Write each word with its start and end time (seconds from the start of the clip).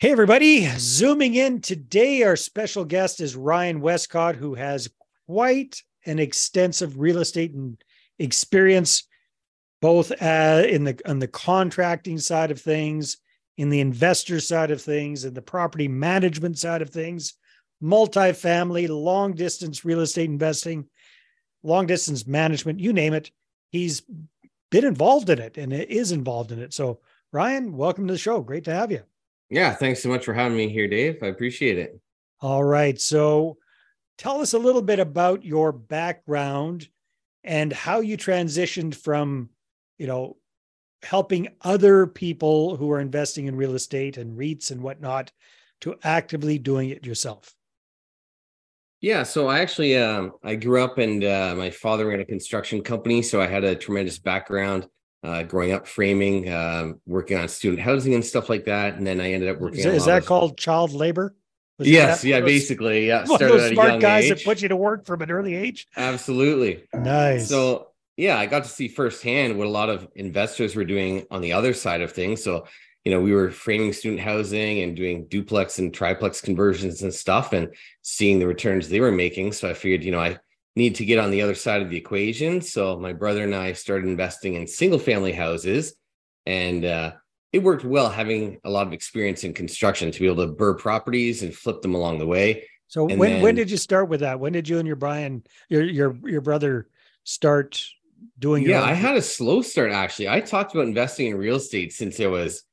Hey, 0.00 0.12
everybody. 0.12 0.64
Zooming 0.78 1.34
in 1.34 1.60
today, 1.60 2.22
our 2.22 2.34
special 2.34 2.86
guest 2.86 3.20
is 3.20 3.36
Ryan 3.36 3.82
Westcott, 3.82 4.34
who 4.34 4.54
has 4.54 4.88
quite 5.26 5.82
an 6.06 6.18
extensive 6.18 6.98
real 6.98 7.18
estate 7.18 7.52
and 7.52 7.76
experience, 8.18 9.02
both 9.82 10.10
uh, 10.10 10.62
in 10.66 10.84
the 10.84 10.98
on 11.04 11.18
the 11.18 11.28
contracting 11.28 12.16
side 12.16 12.50
of 12.50 12.58
things, 12.58 13.18
in 13.58 13.68
the 13.68 13.80
investor 13.80 14.40
side 14.40 14.70
of 14.70 14.80
things, 14.80 15.26
in 15.26 15.34
the 15.34 15.42
property 15.42 15.86
management 15.86 16.58
side 16.58 16.80
of 16.80 16.88
things, 16.88 17.34
multifamily, 17.82 18.88
long 18.88 19.34
distance 19.34 19.84
real 19.84 20.00
estate 20.00 20.30
investing, 20.30 20.86
long 21.62 21.86
distance 21.86 22.26
management, 22.26 22.80
you 22.80 22.94
name 22.94 23.12
it. 23.12 23.30
He's 23.68 24.00
been 24.70 24.86
involved 24.86 25.28
in 25.28 25.40
it 25.40 25.58
and 25.58 25.74
is 25.74 26.10
involved 26.10 26.52
in 26.52 26.58
it. 26.58 26.72
So, 26.72 27.00
Ryan, 27.32 27.76
welcome 27.76 28.06
to 28.06 28.14
the 28.14 28.18
show. 28.18 28.40
Great 28.40 28.64
to 28.64 28.72
have 28.72 28.90
you. 28.90 29.02
Yeah, 29.50 29.74
thanks 29.74 30.02
so 30.02 30.08
much 30.08 30.24
for 30.24 30.32
having 30.32 30.56
me 30.56 30.68
here, 30.68 30.88
Dave. 30.88 31.22
I 31.22 31.26
appreciate 31.26 31.76
it. 31.76 32.00
All 32.40 32.62
right. 32.64 32.98
So 33.00 33.58
tell 34.16 34.40
us 34.40 34.54
a 34.54 34.58
little 34.58 34.82
bit 34.82 35.00
about 35.00 35.44
your 35.44 35.72
background 35.72 36.88
and 37.42 37.72
how 37.72 38.00
you 38.00 38.16
transitioned 38.16 38.94
from, 38.94 39.50
you 39.98 40.06
know, 40.06 40.36
helping 41.02 41.48
other 41.62 42.06
people 42.06 42.76
who 42.76 42.90
are 42.92 43.00
investing 43.00 43.46
in 43.46 43.56
real 43.56 43.74
estate 43.74 44.18
and 44.18 44.38
REITs 44.38 44.70
and 44.70 44.82
whatnot 44.82 45.32
to 45.80 45.96
actively 46.04 46.58
doing 46.58 46.90
it 46.90 47.06
yourself. 47.06 47.54
Yeah, 49.00 49.22
so 49.22 49.48
I 49.48 49.60
actually 49.60 49.96
um, 49.96 50.32
I 50.44 50.56
grew 50.56 50.84
up 50.84 50.98
and 50.98 51.24
uh, 51.24 51.54
my 51.56 51.70
father 51.70 52.06
ran 52.06 52.20
a 52.20 52.24
construction 52.24 52.82
company, 52.82 53.22
so 53.22 53.40
I 53.40 53.46
had 53.46 53.64
a 53.64 53.74
tremendous 53.74 54.18
background 54.18 54.86
uh, 55.22 55.42
growing 55.42 55.72
up 55.72 55.86
framing, 55.86 56.48
uh, 56.48 56.92
working 57.06 57.36
on 57.36 57.48
student 57.48 57.82
housing 57.82 58.14
and 58.14 58.24
stuff 58.24 58.48
like 58.48 58.64
that. 58.64 58.94
And 58.94 59.06
then 59.06 59.20
I 59.20 59.32
ended 59.32 59.48
up 59.48 59.60
working. 59.60 59.80
Is, 59.80 59.86
is 59.86 60.04
that 60.06 60.22
of... 60.22 60.26
called 60.26 60.56
child 60.56 60.92
labor? 60.92 61.34
Was 61.78 61.88
yes, 61.88 62.24
yeah, 62.24 62.40
basically, 62.40 63.06
yeah. 63.06 63.24
Started 63.24 63.48
those 63.48 63.72
smart 63.72 64.00
guys 64.00 64.24
age. 64.24 64.30
that 64.30 64.44
put 64.44 64.60
you 64.60 64.68
to 64.68 64.76
work 64.76 65.06
from 65.06 65.22
an 65.22 65.30
early 65.30 65.54
age. 65.54 65.86
Absolutely. 65.96 66.84
Nice. 66.92 67.48
So 67.48 67.88
yeah, 68.18 68.38
I 68.38 68.44
got 68.44 68.64
to 68.64 68.68
see 68.68 68.88
firsthand 68.88 69.56
what 69.56 69.66
a 69.66 69.70
lot 69.70 69.88
of 69.88 70.06
investors 70.14 70.76
were 70.76 70.84
doing 70.84 71.26
on 71.30 71.40
the 71.40 71.54
other 71.54 71.72
side 71.72 72.02
of 72.02 72.12
things. 72.12 72.44
So 72.44 72.66
you 73.04 73.10
know, 73.10 73.20
we 73.20 73.32
were 73.32 73.50
framing 73.50 73.94
student 73.94 74.20
housing 74.20 74.82
and 74.82 74.94
doing 74.94 75.26
duplex 75.26 75.78
and 75.78 75.92
triplex 75.92 76.40
conversions 76.40 77.02
and 77.02 77.14
stuff, 77.14 77.52
and 77.54 77.74
seeing 78.02 78.38
the 78.38 78.46
returns 78.46 78.88
they 78.88 79.00
were 79.00 79.12
making. 79.12 79.52
So 79.52 79.70
I 79.70 79.74
figured, 79.74 80.04
you 80.04 80.12
know, 80.12 80.20
I 80.20 80.38
need 80.76 80.94
to 80.96 81.04
get 81.04 81.18
on 81.18 81.30
the 81.30 81.42
other 81.42 81.54
side 81.54 81.82
of 81.82 81.90
the 81.90 81.96
equation. 81.96 82.60
So 82.60 82.98
my 82.98 83.12
brother 83.12 83.44
and 83.44 83.54
I 83.54 83.72
started 83.72 84.08
investing 84.08 84.54
in 84.54 84.66
single 84.66 84.98
family 84.98 85.32
houses 85.32 85.94
and 86.46 86.84
uh, 86.84 87.12
it 87.52 87.62
worked 87.62 87.84
well 87.84 88.08
having 88.08 88.58
a 88.64 88.70
lot 88.70 88.86
of 88.86 88.92
experience 88.92 89.44
in 89.44 89.52
construction 89.52 90.10
to 90.10 90.20
be 90.20 90.26
able 90.26 90.46
to 90.46 90.52
burr 90.52 90.74
properties 90.74 91.42
and 91.42 91.54
flip 91.54 91.82
them 91.82 91.94
along 91.94 92.18
the 92.18 92.26
way. 92.26 92.64
So 92.88 93.08
and 93.08 93.18
when 93.18 93.34
then, 93.34 93.42
when 93.42 93.54
did 93.54 93.70
you 93.70 93.76
start 93.76 94.08
with 94.08 94.20
that? 94.20 94.40
When 94.40 94.52
did 94.52 94.68
you 94.68 94.78
and 94.78 94.86
your 94.86 94.96
Brian 94.96 95.44
your 95.68 95.84
your 95.84 96.18
your 96.24 96.40
brother 96.40 96.88
start 97.24 97.84
doing 98.38 98.64
Yeah, 98.64 98.82
I 98.82 98.94
had 98.94 99.16
a 99.16 99.22
slow 99.22 99.62
start 99.62 99.92
actually. 99.92 100.28
I 100.28 100.40
talked 100.40 100.74
about 100.74 100.86
investing 100.86 101.28
in 101.28 101.36
real 101.36 101.56
estate 101.56 101.92
since 101.92 102.18
I 102.20 102.26
was 102.26 102.64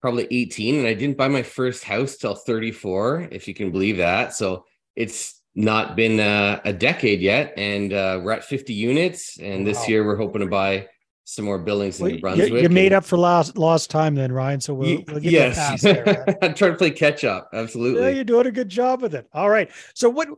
probably 0.00 0.26
18 0.30 0.76
and 0.76 0.86
I 0.86 0.94
didn't 0.94 1.16
buy 1.16 1.28
my 1.28 1.42
first 1.42 1.84
house 1.84 2.16
till 2.16 2.34
34 2.34 3.28
if 3.30 3.46
you 3.46 3.54
can 3.54 3.70
believe 3.70 3.98
that. 3.98 4.34
So 4.34 4.64
it's 4.96 5.40
not 5.54 5.96
been 5.96 6.18
uh, 6.18 6.60
a 6.64 6.72
decade 6.72 7.20
yet, 7.20 7.52
and 7.56 7.92
uh, 7.92 8.20
we're 8.22 8.32
at 8.32 8.44
50 8.44 8.72
units. 8.72 9.38
And 9.38 9.66
this 9.66 9.78
wow. 9.80 9.86
year, 9.88 10.06
we're 10.06 10.16
hoping 10.16 10.40
to 10.40 10.46
buy 10.46 10.88
some 11.24 11.44
more 11.44 11.58
buildings 11.58 12.00
in 12.00 12.04
well, 12.04 12.14
New 12.14 12.20
Brunswick. 12.20 12.62
You, 12.62 12.68
made 12.68 12.92
up 12.92 13.04
for 13.04 13.16
lost 13.16 13.56
lost 13.56 13.90
time, 13.90 14.14
then, 14.14 14.32
Ryan. 14.32 14.60
So 14.60 14.74
we'll, 14.74 15.02
we'll 15.08 15.20
get 15.20 15.32
yes, 15.32 15.82
there, 15.82 16.24
I'm 16.42 16.54
trying 16.54 16.72
to 16.72 16.78
play 16.78 16.90
catch 16.90 17.24
up. 17.24 17.50
Absolutely, 17.52 18.02
yeah, 18.02 18.08
you're 18.08 18.24
doing 18.24 18.46
a 18.46 18.52
good 18.52 18.68
job 18.68 19.02
with 19.02 19.14
it. 19.14 19.28
All 19.32 19.50
right. 19.50 19.70
So 19.94 20.08
what? 20.08 20.28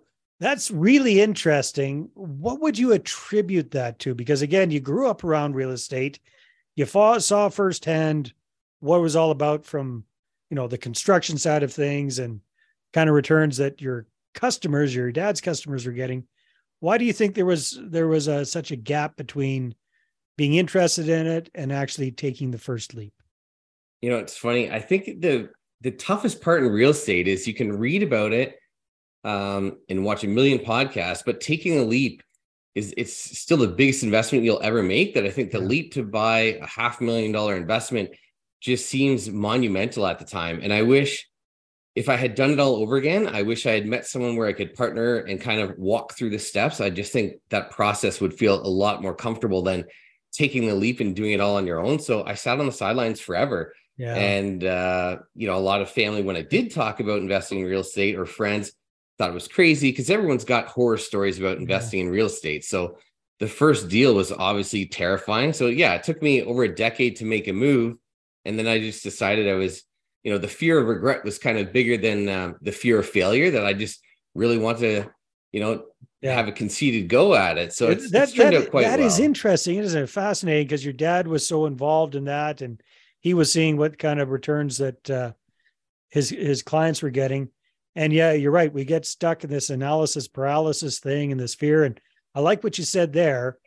That's 0.40 0.70
really 0.70 1.20
interesting. 1.20 2.10
What 2.14 2.60
would 2.60 2.76
you 2.76 2.92
attribute 2.92 3.70
that 3.70 4.00
to? 4.00 4.14
Because 4.14 4.42
again, 4.42 4.70
you 4.70 4.80
grew 4.80 5.08
up 5.08 5.22
around 5.22 5.54
real 5.54 5.70
estate. 5.70 6.18
You 6.74 6.86
saw 6.86 7.48
firsthand 7.48 8.34
what 8.80 8.98
it 8.98 9.02
was 9.02 9.16
all 9.16 9.30
about 9.30 9.64
from, 9.64 10.04
you 10.50 10.56
know, 10.56 10.66
the 10.66 10.76
construction 10.76 11.38
side 11.38 11.62
of 11.62 11.72
things 11.72 12.18
and 12.18 12.40
kind 12.92 13.08
of 13.08 13.14
returns 13.14 13.58
that 13.58 13.80
your 13.80 14.06
customers, 14.34 14.94
your 14.94 15.12
dad's 15.12 15.40
customers, 15.40 15.86
are 15.86 15.92
getting. 15.92 16.26
Why 16.80 16.98
do 16.98 17.04
you 17.04 17.12
think 17.12 17.34
there 17.34 17.46
was 17.46 17.78
there 17.82 18.08
was 18.08 18.28
a, 18.28 18.44
such 18.44 18.70
a 18.70 18.76
gap 18.76 19.16
between 19.16 19.74
being 20.36 20.54
interested 20.54 21.08
in 21.08 21.26
it 21.26 21.50
and 21.54 21.72
actually 21.72 22.10
taking 22.10 22.50
the 22.50 22.58
first 22.58 22.94
leap? 22.94 23.14
You 24.02 24.10
know, 24.10 24.18
it's 24.18 24.36
funny. 24.36 24.70
I 24.70 24.80
think 24.80 25.20
the 25.20 25.50
the 25.80 25.92
toughest 25.92 26.42
part 26.42 26.62
in 26.62 26.70
real 26.70 26.90
estate 26.90 27.28
is 27.28 27.46
you 27.46 27.54
can 27.54 27.78
read 27.78 28.02
about 28.02 28.32
it 28.32 28.56
um, 29.24 29.78
and 29.88 30.04
watch 30.04 30.24
a 30.24 30.28
million 30.28 30.58
podcasts, 30.58 31.22
but 31.24 31.40
taking 31.40 31.78
a 31.78 31.82
leap 31.82 32.22
is 32.74 32.92
it's 32.96 33.38
still 33.38 33.58
the 33.58 33.68
biggest 33.68 34.02
investment 34.02 34.44
you'll 34.44 34.62
ever 34.62 34.82
make. 34.82 35.14
That 35.14 35.24
I 35.24 35.30
think 35.30 35.52
the 35.52 35.60
yeah. 35.60 35.66
leap 35.66 35.92
to 35.94 36.02
buy 36.02 36.58
a 36.60 36.66
half 36.66 37.00
million 37.00 37.32
dollar 37.32 37.56
investment 37.56 38.10
just 38.60 38.86
seems 38.86 39.30
monumental 39.30 40.06
at 40.06 40.18
the 40.18 40.24
time. 40.24 40.60
And 40.62 40.72
I 40.72 40.82
wish 40.82 41.26
if 41.94 42.08
I 42.08 42.16
had 42.16 42.34
done 42.34 42.50
it 42.50 42.60
all 42.60 42.76
over 42.76 42.96
again, 42.96 43.28
I 43.28 43.42
wish 43.42 43.66
I 43.66 43.72
had 43.72 43.86
met 43.86 44.06
someone 44.06 44.36
where 44.36 44.48
I 44.48 44.52
could 44.52 44.74
partner 44.74 45.18
and 45.18 45.40
kind 45.40 45.60
of 45.60 45.78
walk 45.78 46.14
through 46.14 46.30
the 46.30 46.38
steps. 46.38 46.80
I 46.80 46.90
just 46.90 47.12
think 47.12 47.34
that 47.50 47.70
process 47.70 48.20
would 48.20 48.34
feel 48.34 48.54
a 48.54 48.66
lot 48.66 49.00
more 49.00 49.14
comfortable 49.14 49.62
than 49.62 49.84
taking 50.32 50.66
the 50.66 50.74
leap 50.74 50.98
and 50.98 51.14
doing 51.14 51.32
it 51.32 51.40
all 51.40 51.56
on 51.56 51.66
your 51.66 51.78
own. 51.78 52.00
So 52.00 52.24
I 52.24 52.34
sat 52.34 52.58
on 52.58 52.66
the 52.66 52.72
sidelines 52.72 53.20
forever. 53.20 53.72
Yeah. 53.96 54.16
And 54.16 54.64
uh, 54.64 55.18
you 55.36 55.46
know, 55.46 55.56
a 55.56 55.60
lot 55.60 55.82
of 55.82 55.90
family 55.90 56.22
when 56.22 56.36
I 56.36 56.42
did 56.42 56.72
talk 56.72 56.98
about 56.98 57.20
investing 57.20 57.60
in 57.60 57.66
real 57.66 57.82
estate 57.82 58.16
or 58.16 58.26
friends 58.26 58.72
thought 59.16 59.30
it 59.30 59.34
was 59.34 59.46
crazy 59.46 59.92
because 59.92 60.10
everyone's 60.10 60.44
got 60.44 60.66
horror 60.66 60.98
stories 60.98 61.38
about 61.38 61.58
investing 61.58 62.00
yeah. 62.00 62.06
in 62.06 62.10
real 62.10 62.26
estate. 62.26 62.64
So 62.64 62.98
the 63.38 63.46
first 63.46 63.88
deal 63.88 64.14
was 64.14 64.32
obviously 64.32 64.86
terrifying. 64.86 65.52
So 65.52 65.68
yeah, 65.68 65.94
it 65.94 66.02
took 66.02 66.20
me 66.20 66.42
over 66.42 66.64
a 66.64 66.74
decade 66.74 67.16
to 67.16 67.24
make 67.24 67.46
a 67.46 67.52
move. 67.52 67.96
And 68.44 68.58
then 68.58 68.66
I 68.66 68.80
just 68.80 69.04
decided 69.04 69.48
I 69.48 69.54
was 69.54 69.84
you 70.24 70.32
know 70.32 70.38
the 70.38 70.48
fear 70.48 70.78
of 70.78 70.88
regret 70.88 71.24
was 71.24 71.38
kind 71.38 71.58
of 71.58 71.72
bigger 71.72 71.96
than 71.96 72.28
uh, 72.28 72.54
the 72.60 72.72
fear 72.72 72.98
of 72.98 73.06
failure 73.06 73.52
that 73.52 73.64
I 73.64 73.74
just 73.74 74.00
really 74.34 74.58
want 74.58 74.78
to 74.78 75.04
you 75.52 75.60
know 75.60 75.84
yeah. 76.22 76.34
have 76.34 76.48
a 76.48 76.52
conceited 76.52 77.08
go 77.08 77.34
at 77.34 77.58
it. 77.58 77.72
So 77.72 77.90
it's, 77.90 78.10
that, 78.10 78.24
it's 78.24 78.32
turned 78.32 78.54
that, 78.54 78.62
out 78.62 78.70
quite 78.70 78.84
That 78.84 78.98
well. 78.98 79.06
is 79.06 79.18
interesting. 79.18 79.76
It 79.76 79.84
is 79.84 80.10
fascinating 80.10 80.66
because 80.66 80.84
your 80.84 80.94
dad 80.94 81.28
was 81.28 81.46
so 81.46 81.66
involved 81.66 82.14
in 82.14 82.24
that 82.24 82.62
and 82.62 82.82
he 83.20 83.34
was 83.34 83.52
seeing 83.52 83.76
what 83.76 83.98
kind 83.98 84.20
of 84.20 84.30
returns 84.30 84.78
that 84.78 85.10
uh, 85.10 85.32
his 86.10 86.30
his 86.30 86.62
clients 86.62 87.02
were 87.02 87.10
getting. 87.10 87.50
And 87.94 88.12
yeah, 88.12 88.32
you're 88.32 88.50
right. 88.50 88.72
We 88.72 88.84
get 88.84 89.06
stuck 89.06 89.44
in 89.44 89.50
this 89.50 89.70
analysis 89.70 90.26
paralysis 90.26 90.98
thing 90.98 91.30
and 91.30 91.40
this 91.40 91.54
fear. 91.54 91.84
And 91.84 92.00
I 92.34 92.40
like 92.40 92.64
what 92.64 92.78
you 92.78 92.84
said 92.84 93.12
there, 93.12 93.58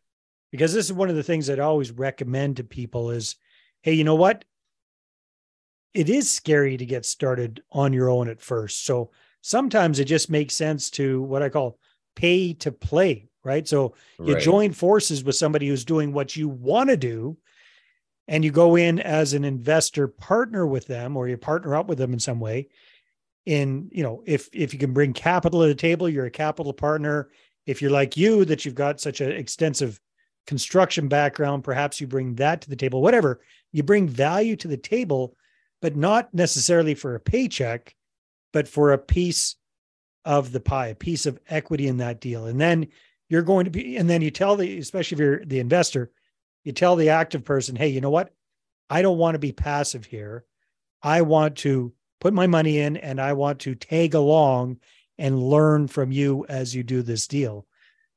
because 0.52 0.74
this 0.74 0.86
is 0.86 0.94
one 0.94 1.10
of 1.10 1.16
the 1.16 1.24
things 1.24 1.48
that 1.48 1.60
I 1.60 1.64
always 1.64 1.92
recommend 1.92 2.58
to 2.58 2.64
people 2.64 3.12
is, 3.12 3.36
hey, 3.84 3.94
you 3.94 4.04
know 4.04 4.16
what? 4.16 4.44
It 5.94 6.10
is 6.10 6.32
scary 6.32 6.78
to 6.78 6.86
get 6.86 7.06
started 7.06 7.64
on 7.72 7.94
your 7.94 8.10
own 8.10 8.30
at 8.30 8.42
first. 8.42 8.86
So 8.86 9.12
sometimes 9.42 10.00
it 10.00 10.06
just 10.06 10.30
makes 10.30 10.54
sense 10.54 10.90
to 10.92 11.22
what 11.24 11.42
I 11.42 11.50
call 11.50 11.80
pay 12.16 12.54
to 12.54 12.72
play, 12.72 13.30
right? 13.44 13.68
So 13.68 13.96
you 14.20 14.34
right. 14.34 14.44
join 14.44 14.74
forces 14.74 15.24
with 15.24 15.36
somebody 15.36 15.68
who's 15.68 15.86
doing 15.86 16.14
what 16.14 16.36
you 16.36 16.50
want 16.50 16.90
to 16.90 16.98
do 16.98 17.38
and 18.28 18.44
you 18.44 18.52
go 18.52 18.76
in 18.76 19.00
as 19.00 19.34
an 19.34 19.46
investor 19.46 20.08
partner 20.08 20.68
with 20.68 20.86
them 20.88 21.16
or 21.16 21.28
you 21.28 21.38
partner 21.38 21.76
up 21.76 21.88
with 21.88 21.98
them 21.98 22.14
in 22.14 22.20
some 22.20 22.40
way 22.40 22.68
in 23.46 23.90
you 23.94 24.04
know 24.04 24.22
if 24.26 24.50
if 24.52 24.74
you 24.74 24.80
can 24.80 24.92
bring 24.92 25.14
capital 25.14 25.62
to 25.62 25.68
the 25.68 25.76
table 25.76 26.10
you're 26.10 26.26
a 26.26 26.32
capital 26.32 26.74
partner 26.74 27.30
if 27.66 27.82
you're 27.82 27.90
like 27.92 28.18
you 28.18 28.44
that 28.44 28.66
you've 28.66 28.76
got 28.76 29.00
such 29.00 29.22
an 29.22 29.32
extensive 29.32 30.00
construction 30.46 31.08
background 31.08 31.64
perhaps 31.64 32.02
you 32.02 32.08
bring 32.08 32.36
that 32.36 32.60
to 32.60 32.70
the 32.70 32.76
table 32.76 33.02
whatever 33.02 33.40
you 33.72 33.84
bring 33.84 34.08
value 34.08 34.58
to 34.58 34.68
the 34.68 34.76
table 34.76 35.37
but 35.82 35.96
not 35.96 36.34
necessarily 36.34 36.96
for 36.96 37.16
a 37.16 37.20
paycheck, 37.20 37.96
but 38.54 38.68
for 38.68 38.92
a 38.92 38.98
piece 38.98 39.56
of 40.26 40.52
the 40.52 40.60
pie, 40.60 40.88
a 40.88 40.96
piece 40.96 41.26
of 41.26 41.40
equity 41.48 41.88
in 41.88 41.98
that 41.98 42.20
deal. 42.20 42.46
And 42.48 42.60
then 42.60 42.88
you're 43.30 43.44
going 43.44 43.66
to 43.66 43.72
be, 43.72 43.98
and 43.98 44.10
then 44.10 44.22
you 44.22 44.32
tell 44.32 44.56
the, 44.56 44.78
especially 44.80 45.16
if 45.16 45.20
you're 45.20 45.46
the 45.46 45.60
investor, 45.60 46.12
you 46.64 46.72
tell 46.72 46.96
the 46.96 47.10
active 47.10 47.46
person, 47.46 47.76
hey, 47.76 47.90
you 47.90 48.02
know 48.02 48.10
what? 48.10 48.34
I 48.90 49.02
don't 49.02 49.18
want 49.18 49.36
to 49.36 49.40
be 49.40 49.52
passive 49.52 50.06
here. 50.06 50.46
I 51.02 51.22
want 51.22 51.58
to 51.58 51.94
put 52.20 52.34
my 52.34 52.48
money 52.48 52.80
in 52.80 52.98
and 52.98 53.22
I 53.22 53.34
want 53.34 53.60
to 53.60 53.76
tag 53.76 54.16
along 54.16 54.80
and 55.18 55.42
learn 55.42 55.88
from 55.88 56.12
you 56.12 56.46
as 56.50 56.76
you 56.76 56.84
do 56.84 57.02
this 57.02 57.28
deal. 57.28 57.66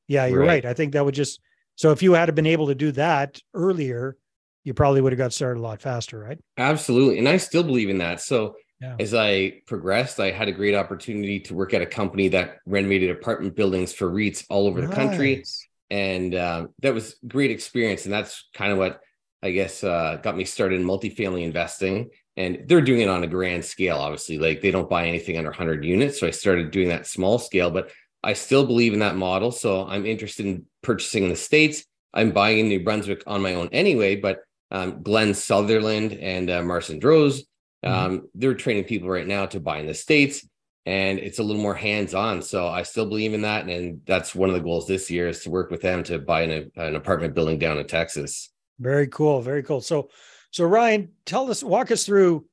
Yeah, 0.07 0.25
you're 0.25 0.39
right. 0.39 0.47
right. 0.47 0.65
I 0.65 0.73
think 0.73 0.93
that 0.93 1.05
would 1.05 1.15
just, 1.15 1.39
so 1.75 1.91
if 1.91 2.03
you 2.03 2.13
had 2.13 2.33
been 2.35 2.45
able 2.45 2.67
to 2.67 2.75
do 2.75 2.91
that 2.93 3.41
earlier, 3.53 4.17
you 4.63 4.73
probably 4.73 5.01
would 5.01 5.11
have 5.11 5.17
got 5.17 5.33
started 5.33 5.59
a 5.59 5.63
lot 5.63 5.81
faster, 5.81 6.19
right? 6.19 6.39
Absolutely. 6.57 7.17
And 7.17 7.27
I 7.27 7.37
still 7.37 7.63
believe 7.63 7.89
in 7.89 7.97
that. 7.99 8.21
So 8.21 8.55
yeah. 8.79 8.95
as 8.99 9.13
I 9.13 9.61
progressed, 9.67 10.19
I 10.19 10.31
had 10.31 10.47
a 10.47 10.51
great 10.51 10.75
opportunity 10.75 11.39
to 11.41 11.53
work 11.53 11.73
at 11.73 11.81
a 11.81 11.85
company 11.85 12.29
that 12.29 12.57
renovated 12.65 13.09
apartment 13.09 13.55
buildings 13.55 13.93
for 13.93 14.09
REITs 14.09 14.45
all 14.49 14.67
over 14.67 14.81
nice. 14.81 14.89
the 14.89 14.95
country. 14.95 15.43
And 15.89 16.35
uh, 16.35 16.67
that 16.81 16.93
was 16.93 17.15
great 17.27 17.51
experience. 17.51 18.05
And 18.05 18.13
that's 18.13 18.47
kind 18.53 18.71
of 18.71 18.77
what 18.77 19.01
I 19.43 19.51
guess 19.51 19.83
uh, 19.83 20.19
got 20.21 20.37
me 20.37 20.45
started 20.45 20.79
in 20.79 20.85
multifamily 20.85 21.43
investing. 21.43 22.09
and 22.37 22.63
they're 22.67 22.81
doing 22.81 23.01
it 23.01 23.09
on 23.09 23.23
a 23.23 23.27
grand 23.27 23.65
scale 23.65 23.97
obviously 23.97 24.37
like 24.37 24.61
they 24.61 24.71
don't 24.71 24.89
buy 24.89 25.05
anything 25.05 25.37
under 25.37 25.49
100 25.49 25.83
units 25.83 26.17
so 26.17 26.25
i 26.25 26.31
started 26.31 26.71
doing 26.71 26.87
that 26.87 27.05
small 27.05 27.37
scale 27.37 27.69
but 27.69 27.91
i 28.23 28.31
still 28.31 28.65
believe 28.65 28.93
in 28.93 28.99
that 28.99 29.17
model 29.17 29.51
so 29.51 29.85
i'm 29.85 30.05
interested 30.05 30.45
in 30.45 30.65
purchasing 30.81 31.23
in 31.23 31.29
the 31.29 31.35
states 31.35 31.83
i'm 32.13 32.31
buying 32.31 32.59
in 32.59 32.69
new 32.69 32.81
brunswick 32.81 33.21
on 33.27 33.41
my 33.41 33.53
own 33.55 33.67
anyway 33.73 34.15
but 34.15 34.39
um, 34.71 35.01
glenn 35.03 35.33
sutherland 35.33 36.13
and 36.13 36.49
uh, 36.49 36.61
marcin 36.61 36.99
drozdz 36.99 37.43
mm-hmm. 37.83 37.93
um, 37.93 38.17
mm-hmm. 38.17 38.25
they're 38.35 38.53
training 38.53 38.83
people 38.83 39.09
right 39.09 39.27
now 39.27 39.45
to 39.45 39.59
buy 39.59 39.79
in 39.79 39.87
the 39.87 39.93
states 39.93 40.47
and 40.87 41.19
it's 41.19 41.39
a 41.39 41.43
little 41.43 41.61
more 41.61 41.75
hands-on 41.75 42.41
so 42.41 42.67
i 42.67 42.81
still 42.81 43.05
believe 43.05 43.33
in 43.33 43.41
that 43.41 43.61
and, 43.61 43.71
and 43.71 44.01
that's 44.05 44.33
one 44.33 44.49
of 44.49 44.55
the 44.55 44.61
goals 44.61 44.87
this 44.87 45.11
year 45.11 45.27
is 45.27 45.43
to 45.43 45.49
work 45.49 45.69
with 45.69 45.81
them 45.81 46.03
to 46.03 46.17
buy 46.19 46.41
an, 46.41 46.71
an 46.75 46.95
apartment 46.95 47.35
building 47.35 47.59
down 47.59 47.77
in 47.77 47.85
texas 47.85 48.49
very 48.79 49.07
cool 49.07 49.41
very 49.41 49.61
cool 49.61 49.81
so 49.81 50.09
so 50.51 50.65
Ryan, 50.65 51.09
tell 51.25 51.49
us, 51.49 51.63
walk 51.63 51.91
us 51.91 52.05
through. 52.05 52.45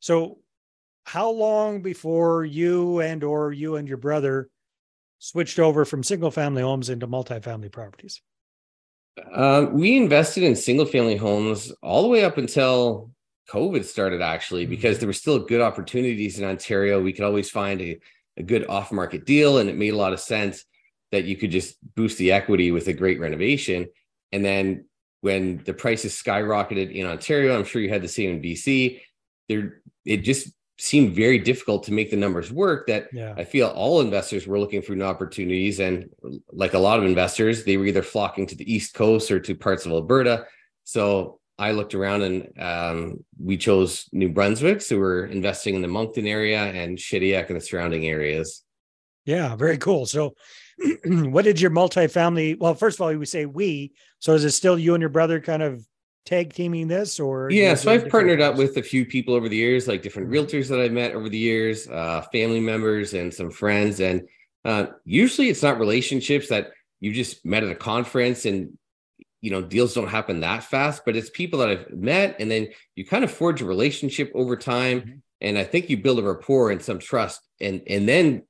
So, 0.00 0.38
how 1.04 1.30
long 1.30 1.82
before 1.82 2.44
you 2.44 3.00
and 3.00 3.22
or 3.22 3.52
you 3.52 3.76
and 3.76 3.86
your 3.86 3.98
brother 3.98 4.48
switched 5.18 5.58
over 5.58 5.84
from 5.84 6.02
single 6.02 6.30
family 6.30 6.62
homes 6.62 6.88
into 6.88 7.06
multifamily 7.06 7.70
properties? 7.70 8.22
Um, 9.32 9.74
we 9.74 9.96
invested 9.96 10.42
in 10.42 10.56
single 10.56 10.86
family 10.86 11.16
homes 11.16 11.70
all 11.82 12.02
the 12.02 12.08
way 12.08 12.24
up 12.24 12.38
until 12.38 13.10
COVID 13.50 13.84
started, 13.84 14.22
actually, 14.22 14.66
because 14.66 14.96
mm-hmm. 14.96 15.00
there 15.00 15.08
were 15.08 15.12
still 15.12 15.38
good 15.38 15.60
opportunities 15.60 16.38
in 16.38 16.44
Ontario. 16.44 17.00
We 17.00 17.12
could 17.12 17.24
always 17.24 17.50
find 17.50 17.80
a, 17.80 17.98
a 18.36 18.42
good 18.42 18.66
off 18.68 18.92
market 18.92 19.26
deal, 19.26 19.58
and 19.58 19.68
it 19.68 19.76
made 19.76 19.92
a 19.92 19.96
lot 19.96 20.12
of 20.12 20.20
sense 20.20 20.64
that 21.10 21.24
you 21.24 21.36
could 21.36 21.50
just 21.50 21.76
boost 21.94 22.16
the 22.18 22.32
equity 22.32 22.70
with 22.70 22.88
a 22.88 22.92
great 22.92 23.20
renovation. 23.20 23.86
And 24.32 24.44
then 24.44 24.86
when 25.20 25.62
the 25.64 25.74
prices 25.74 26.14
skyrocketed 26.14 26.90
in 26.90 27.06
Ontario, 27.06 27.56
I'm 27.56 27.64
sure 27.64 27.82
you 27.82 27.90
had 27.90 28.02
the 28.02 28.08
same 28.08 28.30
in 28.30 28.42
BC. 28.42 29.00
There, 29.48 29.82
it 30.06 30.18
just 30.18 30.52
seemed 30.78 31.14
very 31.14 31.38
difficult 31.38 31.84
to 31.84 31.92
make 31.92 32.10
the 32.10 32.16
numbers 32.16 32.52
work. 32.52 32.86
That 32.86 33.08
yeah. 33.12 33.34
I 33.36 33.44
feel 33.44 33.68
all 33.68 34.00
investors 34.00 34.46
were 34.46 34.58
looking 34.58 34.82
for 34.82 34.94
new 34.94 35.04
opportunities, 35.04 35.80
and 35.80 36.08
like 36.50 36.74
a 36.74 36.78
lot 36.78 36.98
of 36.98 37.04
investors, 37.04 37.64
they 37.64 37.76
were 37.76 37.86
either 37.86 38.02
flocking 38.02 38.46
to 38.46 38.56
the 38.56 38.72
East 38.72 38.94
Coast 38.94 39.30
or 39.30 39.40
to 39.40 39.54
parts 39.54 39.86
of 39.86 39.92
Alberta. 39.92 40.46
So 40.84 41.40
I 41.58 41.72
looked 41.72 41.94
around 41.94 42.22
and 42.22 42.58
um, 42.58 43.24
we 43.38 43.56
chose 43.56 44.08
New 44.12 44.30
Brunswick. 44.30 44.80
So 44.80 44.98
we're 44.98 45.26
investing 45.26 45.74
in 45.74 45.82
the 45.82 45.88
Moncton 45.88 46.26
area 46.26 46.58
and 46.58 46.98
Shediac 46.98 47.48
and 47.48 47.56
the 47.56 47.60
surrounding 47.60 48.06
areas. 48.06 48.62
Yeah, 49.24 49.54
very 49.54 49.78
cool. 49.78 50.06
So 50.06 50.34
what 51.04 51.44
did 51.44 51.60
your 51.60 51.70
multifamily? 51.70 52.58
Well, 52.58 52.74
first 52.74 52.96
of 52.96 53.02
all, 53.02 53.14
we 53.14 53.26
say 53.26 53.46
we. 53.46 53.92
So 54.18 54.34
is 54.34 54.44
it 54.44 54.50
still 54.50 54.78
you 54.78 54.94
and 54.94 55.00
your 55.00 55.10
brother 55.10 55.40
kind 55.40 55.62
of 55.62 55.86
tag 56.24 56.52
teaming 56.52 56.88
this, 56.88 57.18
or 57.20 57.50
yeah? 57.50 57.74
So 57.74 57.90
I've 57.92 58.08
partnered 58.08 58.40
up 58.40 58.56
with 58.56 58.76
a 58.76 58.82
few 58.82 59.04
people 59.04 59.34
over 59.34 59.48
the 59.48 59.56
years, 59.56 59.88
like 59.88 60.02
different 60.02 60.30
mm-hmm. 60.30 60.44
realtors 60.44 60.68
that 60.68 60.80
I've 60.80 60.92
met 60.92 61.12
over 61.12 61.28
the 61.28 61.38
years, 61.38 61.88
uh, 61.88 62.22
family 62.32 62.60
members, 62.60 63.14
and 63.14 63.32
some 63.32 63.50
friends. 63.50 64.00
And 64.00 64.28
uh, 64.64 64.86
usually, 65.04 65.48
it's 65.48 65.62
not 65.62 65.78
relationships 65.78 66.48
that 66.48 66.72
you 67.00 67.12
just 67.12 67.44
met 67.44 67.64
at 67.64 67.70
a 67.70 67.74
conference 67.74 68.46
and 68.46 68.78
you 69.42 69.50
know 69.50 69.60
deals 69.60 69.92
don't 69.92 70.08
happen 70.08 70.40
that 70.40 70.62
fast 70.64 71.02
but 71.04 71.16
it's 71.16 71.28
people 71.28 71.58
that 71.58 71.68
i've 71.68 71.90
met 71.90 72.36
and 72.38 72.50
then 72.50 72.68
you 72.94 73.04
kind 73.04 73.24
of 73.24 73.30
forge 73.30 73.60
a 73.60 73.66
relationship 73.66 74.30
over 74.34 74.56
time 74.56 75.00
mm-hmm. 75.00 75.18
and 75.42 75.58
i 75.58 75.64
think 75.64 75.90
you 75.90 75.96
build 75.98 76.20
a 76.20 76.22
rapport 76.22 76.70
and 76.70 76.80
some 76.80 76.98
trust 76.98 77.40
and 77.60 77.82
and 77.88 78.08
then 78.08 78.42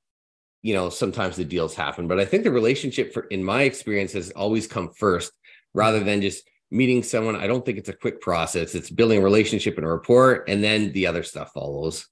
you 0.61 0.73
know 0.73 0.89
sometimes 0.89 1.35
the 1.35 1.43
deals 1.43 1.75
happen 1.75 2.07
but 2.07 2.19
i 2.19 2.25
think 2.25 2.43
the 2.43 2.51
relationship 2.51 3.11
for 3.11 3.23
in 3.23 3.43
my 3.43 3.63
experience 3.63 4.13
has 4.13 4.29
always 4.31 4.67
come 4.67 4.89
first 4.91 5.33
rather 5.73 6.01
than 6.01 6.21
just 6.21 6.47
meeting 6.73 7.03
someone 7.03 7.35
i 7.35 7.47
don't 7.47 7.65
think 7.65 7.77
it's 7.77 7.89
a 7.89 7.93
quick 7.93 8.19
process 8.21 8.75
it's 8.75 8.89
building 8.89 9.19
a 9.19 9.23
relationship 9.23 9.77
and 9.77 9.85
a 9.85 9.89
rapport 9.89 10.43
and 10.47 10.63
then 10.63 10.91
the 10.91 11.07
other 11.07 11.23
stuff 11.23 11.51
follows 11.53 12.07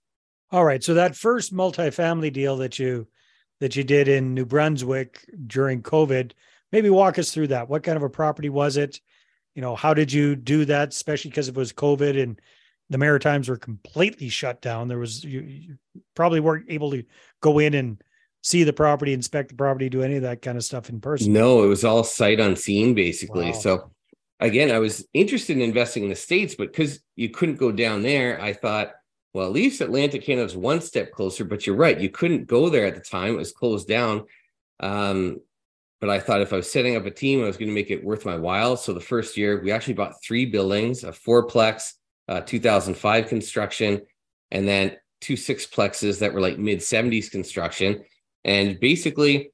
all 0.52 0.64
right 0.64 0.84
so 0.84 0.94
that 0.94 1.16
first 1.16 1.54
multifamily 1.54 2.32
deal 2.32 2.58
that 2.58 2.78
you 2.80 3.08
that 3.60 3.76
you 3.76 3.84
did 3.84 4.08
in 4.08 4.34
new 4.34 4.46
brunswick 4.46 5.26
during 5.48 5.82
covid 5.82 6.32
maybe 6.72 6.90
walk 6.90 7.18
us 7.18 7.32
through 7.32 7.48
that 7.48 7.70
what 7.70 7.84
kind 7.84 7.98
of 7.98 8.04
a 8.04 8.10
property 8.10 8.50
was 8.50 8.78
it 8.78 9.02
you 9.56 9.62
know 9.62 9.76
how 9.76 9.94
did 9.94 10.12
you 10.12 10.36
do 10.36 10.66
that 10.66 10.90
especially 10.90 11.32
because 11.32 11.48
it 11.48 11.56
was 11.56 11.74
covid 11.74 12.22
and 12.22 12.40
the 12.90 12.98
maritimes 12.98 13.48
were 13.50 13.58
completely 13.58 14.30
shut 14.30 14.62
down 14.62 14.88
there 14.88 14.98
was 14.98 15.24
you, 15.24 15.42
you 15.42 15.76
probably 16.16 16.40
weren't 16.40 16.66
able 16.70 16.92
to 16.92 17.04
go 17.42 17.60
in 17.60 17.74
and 17.74 18.02
see 18.42 18.64
the 18.64 18.74
property, 18.74 19.14
inspect 19.14 19.50
the 19.50 19.56
property, 19.56 19.90
do 19.90 20.02
any 20.02 20.16
of 20.16 20.24
that 20.24 20.42
kind 20.42 20.58
of 20.58 20.64
stuff 20.64 20.90
in 20.90 21.00
person? 21.00 21.32
No, 21.32 21.64
it 21.64 21.68
was 21.68 21.84
all 21.84 22.04
sight 22.04 22.40
unseen 22.40 22.94
basically. 22.94 23.48
Wow. 23.48 23.52
So 23.52 23.92
again, 24.42 24.72
I 24.72 24.80
was 24.80 25.08
interested 25.14 25.56
in 25.56 25.62
investing 25.62 26.04
in 26.04 26.10
the 26.10 26.16
States, 26.16 26.56
but 26.56 26.72
because 26.72 27.00
you 27.16 27.30
couldn't 27.30 27.56
go 27.56 27.72
down 27.72 28.02
there, 28.02 28.42
I 28.42 28.54
thought, 28.54 28.92
well, 29.34 29.46
at 29.46 29.54
least 29.54 29.80
Atlanta 29.80 30.06
Atlantic 30.08 30.26
Canada's 30.26 30.58
one 30.58 30.82
step 30.82 31.12
closer. 31.12 31.46
But 31.46 31.66
you're 31.66 31.76
right, 31.76 32.00
you 32.00 32.10
couldn't 32.10 32.48
go 32.48 32.68
there 32.70 32.86
at 32.86 32.96
the 32.96 33.02
time; 33.02 33.36
it 33.36 33.38
was 33.38 33.54
closed 33.54 33.88
down. 33.88 34.26
Um, 34.82 35.40
but 36.02 36.10
I 36.10 36.20
thought 36.20 36.42
if 36.42 36.52
I 36.52 36.58
was 36.58 36.72
setting 36.72 36.96
up 36.96 37.06
a 37.06 37.12
team, 37.12 37.42
I 37.42 37.46
was 37.46 37.58
going 37.58 37.70
to 37.70 37.76
make 37.76 37.92
it 37.92 38.04
worth 38.04 38.26
my 38.26 38.36
while. 38.36 38.76
So 38.76 38.92
the 38.92 39.00
first 39.00 39.38
year, 39.38 39.62
we 39.62 39.72
actually 39.72 39.94
bought 39.94 40.22
three 40.22 40.46
buildings: 40.48 41.04
a 41.04 41.12
fourplex, 41.12 41.94
uh, 42.28 42.42
2005 42.42 43.28
construction, 43.28 44.02
and 44.50 44.68
then 44.68 44.98
two 45.22 45.36
sixplexes 45.36 46.20
that 46.20 46.34
were 46.34 46.42
like 46.42 46.58
mid 46.58 46.80
70s 46.80 47.32
construction. 47.32 48.04
And 48.44 48.80
basically, 48.80 49.52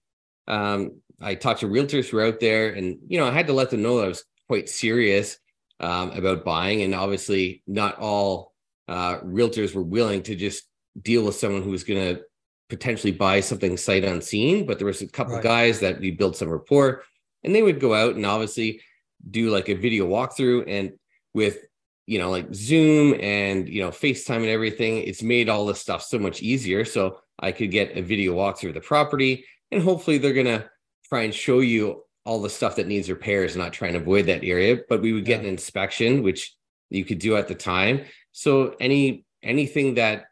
um, 0.47 1.01
I 1.21 1.35
talked 1.35 1.59
to 1.59 1.67
realtors 1.67 2.09
who 2.09 2.17
were 2.17 2.25
out 2.25 2.39
there, 2.39 2.69
and 2.69 2.97
you 3.07 3.19
know, 3.19 3.27
I 3.27 3.31
had 3.31 3.47
to 3.47 3.53
let 3.53 3.69
them 3.69 3.83
know 3.83 3.97
that 3.97 4.05
I 4.05 4.07
was 4.07 4.23
quite 4.47 4.69
serious 4.69 5.38
um, 5.79 6.11
about 6.11 6.45
buying. 6.45 6.81
And 6.81 6.95
obviously, 6.95 7.63
not 7.67 7.99
all 7.99 8.53
uh, 8.88 9.19
realtors 9.19 9.75
were 9.75 9.83
willing 9.83 10.23
to 10.23 10.35
just 10.35 10.63
deal 11.01 11.23
with 11.23 11.35
someone 11.35 11.61
who 11.61 11.71
was 11.71 11.83
going 11.83 12.15
to 12.15 12.21
potentially 12.69 13.11
buy 13.11 13.39
something 13.39 13.77
sight 13.77 14.03
unseen. 14.03 14.65
But 14.65 14.77
there 14.77 14.88
was 14.88 15.01
a 15.01 15.07
couple 15.07 15.35
right. 15.35 15.44
guys 15.44 15.79
that 15.81 15.99
we 15.99 16.11
built 16.11 16.35
some 16.35 16.49
rapport, 16.49 17.03
and 17.44 17.53
they 17.53 17.61
would 17.61 17.79
go 17.79 17.94
out 17.94 18.15
and 18.15 18.25
obviously 18.25 18.81
do 19.29 19.49
like 19.49 19.69
a 19.69 19.75
video 19.75 20.07
walkthrough. 20.07 20.65
And 20.67 20.94
with 21.33 21.65
you 22.05 22.19
know, 22.19 22.31
like 22.31 22.53
Zoom 22.55 23.19
and 23.19 23.67
you 23.67 23.81
know, 23.81 23.89
FaceTime 23.89 24.38
and 24.38 24.45
everything, 24.45 24.99
it's 24.99 25.21
made 25.21 25.49
all 25.49 25.65
this 25.65 25.81
stuff 25.81 26.03
so 26.03 26.17
much 26.17 26.41
easier. 26.41 26.85
So 26.85 27.19
I 27.39 27.51
could 27.51 27.69
get 27.69 27.97
a 27.97 28.01
video 28.01 28.33
walkthrough 28.33 28.69
of 28.69 28.73
the 28.75 28.81
property, 28.81 29.45
and 29.71 29.81
hopefully 29.81 30.17
they're 30.17 30.33
gonna 30.33 30.69
try 31.09 31.23
and 31.23 31.33
show 31.33 31.59
you 31.59 32.03
all 32.27 32.41
the 32.41 32.50
stuff 32.50 32.75
that 32.75 32.88
needs 32.88 33.09
repairs, 33.09 33.56
and 33.56 33.63
not 33.63 33.74
try 33.74 33.88
and 33.88 33.97
avoid 33.97 34.25
that 34.25 34.44
area. 34.44 34.79
But 34.89 35.01
we 35.01 35.13
would 35.13 35.25
get 35.25 35.41
yeah. 35.41 35.47
an 35.47 35.53
inspection, 35.53 36.24
which 36.24 36.56
you 36.89 37.06
could 37.06 37.19
do 37.19 37.38
at 37.38 37.47
the 37.47 37.56
time. 37.56 38.06
So 38.33 38.75
any 38.79 39.25
anything 39.41 39.95
that 39.95 40.25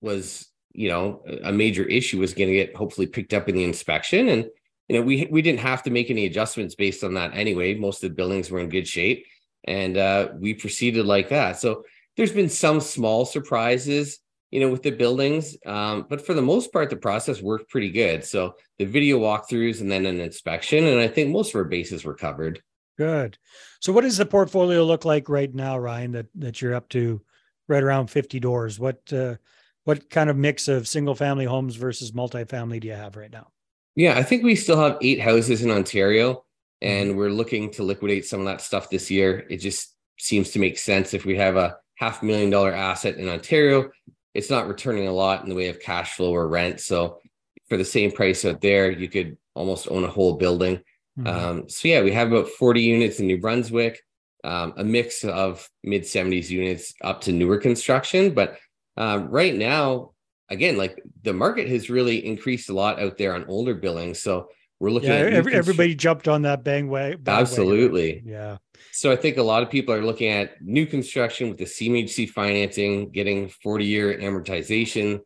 was 0.00 0.46
you 0.72 0.88
know 0.88 1.22
a 1.42 1.52
major 1.52 1.84
issue 1.84 2.20
was 2.20 2.34
going 2.34 2.48
to 2.48 2.54
get 2.54 2.76
hopefully 2.76 3.06
picked 3.06 3.34
up 3.34 3.48
in 3.48 3.54
the 3.56 3.64
inspection 3.64 4.28
and 4.28 4.46
you 4.88 4.96
know 4.96 5.02
we 5.02 5.26
we 5.30 5.42
didn't 5.42 5.60
have 5.60 5.82
to 5.82 5.90
make 5.90 6.10
any 6.10 6.26
adjustments 6.26 6.74
based 6.74 7.02
on 7.02 7.14
that 7.14 7.32
anyway 7.34 7.74
most 7.74 8.02
of 8.02 8.10
the 8.10 8.14
buildings 8.14 8.50
were 8.50 8.60
in 8.60 8.68
good 8.68 8.86
shape 8.86 9.26
and 9.64 9.96
uh, 9.96 10.28
we 10.38 10.54
proceeded 10.54 11.04
like 11.04 11.28
that 11.30 11.58
so 11.58 11.82
there's 12.16 12.32
been 12.32 12.48
some 12.48 12.80
small 12.80 13.24
surprises 13.24 14.20
you 14.50 14.60
know, 14.60 14.68
with 14.68 14.82
the 14.82 14.90
buildings. 14.90 15.56
Um, 15.64 16.06
but 16.08 16.24
for 16.24 16.34
the 16.34 16.42
most 16.42 16.72
part, 16.72 16.90
the 16.90 16.96
process 16.96 17.40
worked 17.40 17.70
pretty 17.70 17.90
good. 17.90 18.24
So 18.24 18.54
the 18.78 18.84
video 18.84 19.20
walkthroughs 19.20 19.80
and 19.80 19.90
then 19.90 20.06
an 20.06 20.20
inspection, 20.20 20.84
and 20.84 21.00
I 21.00 21.08
think 21.08 21.30
most 21.30 21.50
of 21.50 21.56
our 21.56 21.64
bases 21.64 22.04
were 22.04 22.14
covered. 22.14 22.60
Good. 22.98 23.38
So 23.80 23.92
what 23.92 24.02
does 24.02 24.18
the 24.18 24.26
portfolio 24.26 24.84
look 24.84 25.04
like 25.04 25.28
right 25.28 25.52
now, 25.54 25.78
Ryan? 25.78 26.12
That 26.12 26.26
that 26.36 26.60
you're 26.60 26.74
up 26.74 26.88
to 26.90 27.22
right 27.68 27.82
around 27.82 28.08
50 28.08 28.40
doors. 28.40 28.78
What 28.78 29.10
uh, 29.12 29.36
what 29.84 30.10
kind 30.10 30.28
of 30.28 30.36
mix 30.36 30.68
of 30.68 30.86
single 30.86 31.14
family 31.14 31.46
homes 31.46 31.76
versus 31.76 32.12
multifamily 32.12 32.80
do 32.80 32.88
you 32.88 32.94
have 32.94 33.16
right 33.16 33.32
now? 33.32 33.48
Yeah, 33.96 34.18
I 34.18 34.22
think 34.22 34.42
we 34.42 34.54
still 34.54 34.80
have 34.80 34.98
eight 35.00 35.20
houses 35.20 35.62
in 35.62 35.70
Ontario, 35.70 36.44
and 36.82 37.10
mm-hmm. 37.10 37.18
we're 37.18 37.30
looking 37.30 37.70
to 37.72 37.82
liquidate 37.82 38.26
some 38.26 38.40
of 38.40 38.46
that 38.46 38.60
stuff 38.60 38.90
this 38.90 39.10
year. 39.10 39.46
It 39.48 39.58
just 39.58 39.94
seems 40.18 40.50
to 40.50 40.58
make 40.58 40.78
sense 40.78 41.14
if 41.14 41.24
we 41.24 41.36
have 41.36 41.56
a 41.56 41.76
half 41.94 42.22
million 42.22 42.50
dollar 42.50 42.72
asset 42.72 43.16
in 43.16 43.28
Ontario 43.28 43.90
it's 44.34 44.50
not 44.50 44.68
returning 44.68 45.08
a 45.08 45.12
lot 45.12 45.42
in 45.42 45.48
the 45.48 45.54
way 45.54 45.68
of 45.68 45.80
cash 45.80 46.14
flow 46.16 46.32
or 46.34 46.48
rent. 46.48 46.80
So 46.80 47.20
for 47.68 47.76
the 47.76 47.84
same 47.84 48.12
price 48.12 48.44
out 48.44 48.60
there, 48.60 48.90
you 48.90 49.08
could 49.08 49.36
almost 49.54 49.88
own 49.90 50.04
a 50.04 50.08
whole 50.08 50.34
building. 50.34 50.80
Mm-hmm. 51.18 51.26
Um, 51.26 51.68
so 51.68 51.88
yeah, 51.88 52.02
we 52.02 52.12
have 52.12 52.32
about 52.32 52.48
40 52.48 52.80
units 52.80 53.20
in 53.20 53.26
New 53.26 53.40
Brunswick, 53.40 54.00
um, 54.44 54.74
a 54.76 54.84
mix 54.84 55.24
of 55.24 55.68
mid 55.82 56.02
70s 56.02 56.48
units 56.50 56.94
up 57.02 57.20
to 57.22 57.32
newer 57.32 57.58
construction. 57.58 58.32
But 58.32 58.58
um, 58.96 59.28
right 59.28 59.54
now, 59.54 60.12
again, 60.48 60.76
like 60.76 61.02
the 61.22 61.32
market 61.32 61.68
has 61.68 61.90
really 61.90 62.24
increased 62.24 62.70
a 62.70 62.74
lot 62.74 63.00
out 63.00 63.18
there 63.18 63.34
on 63.34 63.44
older 63.46 63.74
buildings. 63.74 64.22
So 64.22 64.48
we're 64.80 64.90
looking 64.90 65.10
yeah, 65.10 65.16
at 65.16 65.32
every, 65.34 65.54
everybody 65.54 65.94
jumped 65.94 66.26
on 66.26 66.42
that 66.42 66.64
bang 66.64 66.88
way. 66.88 67.16
Absolutely. 67.26 68.22
Yeah. 68.24 68.56
So 68.92 69.12
I 69.12 69.16
think 69.16 69.36
a 69.36 69.42
lot 69.42 69.62
of 69.62 69.70
people 69.70 69.94
are 69.94 70.02
looking 70.02 70.30
at 70.30 70.60
new 70.62 70.86
construction 70.86 71.50
with 71.50 71.58
the 71.58 71.66
CMHC 71.66 72.30
financing, 72.30 73.10
getting 73.10 73.50
40 73.62 73.84
year 73.84 74.18
amortization. 74.18 75.20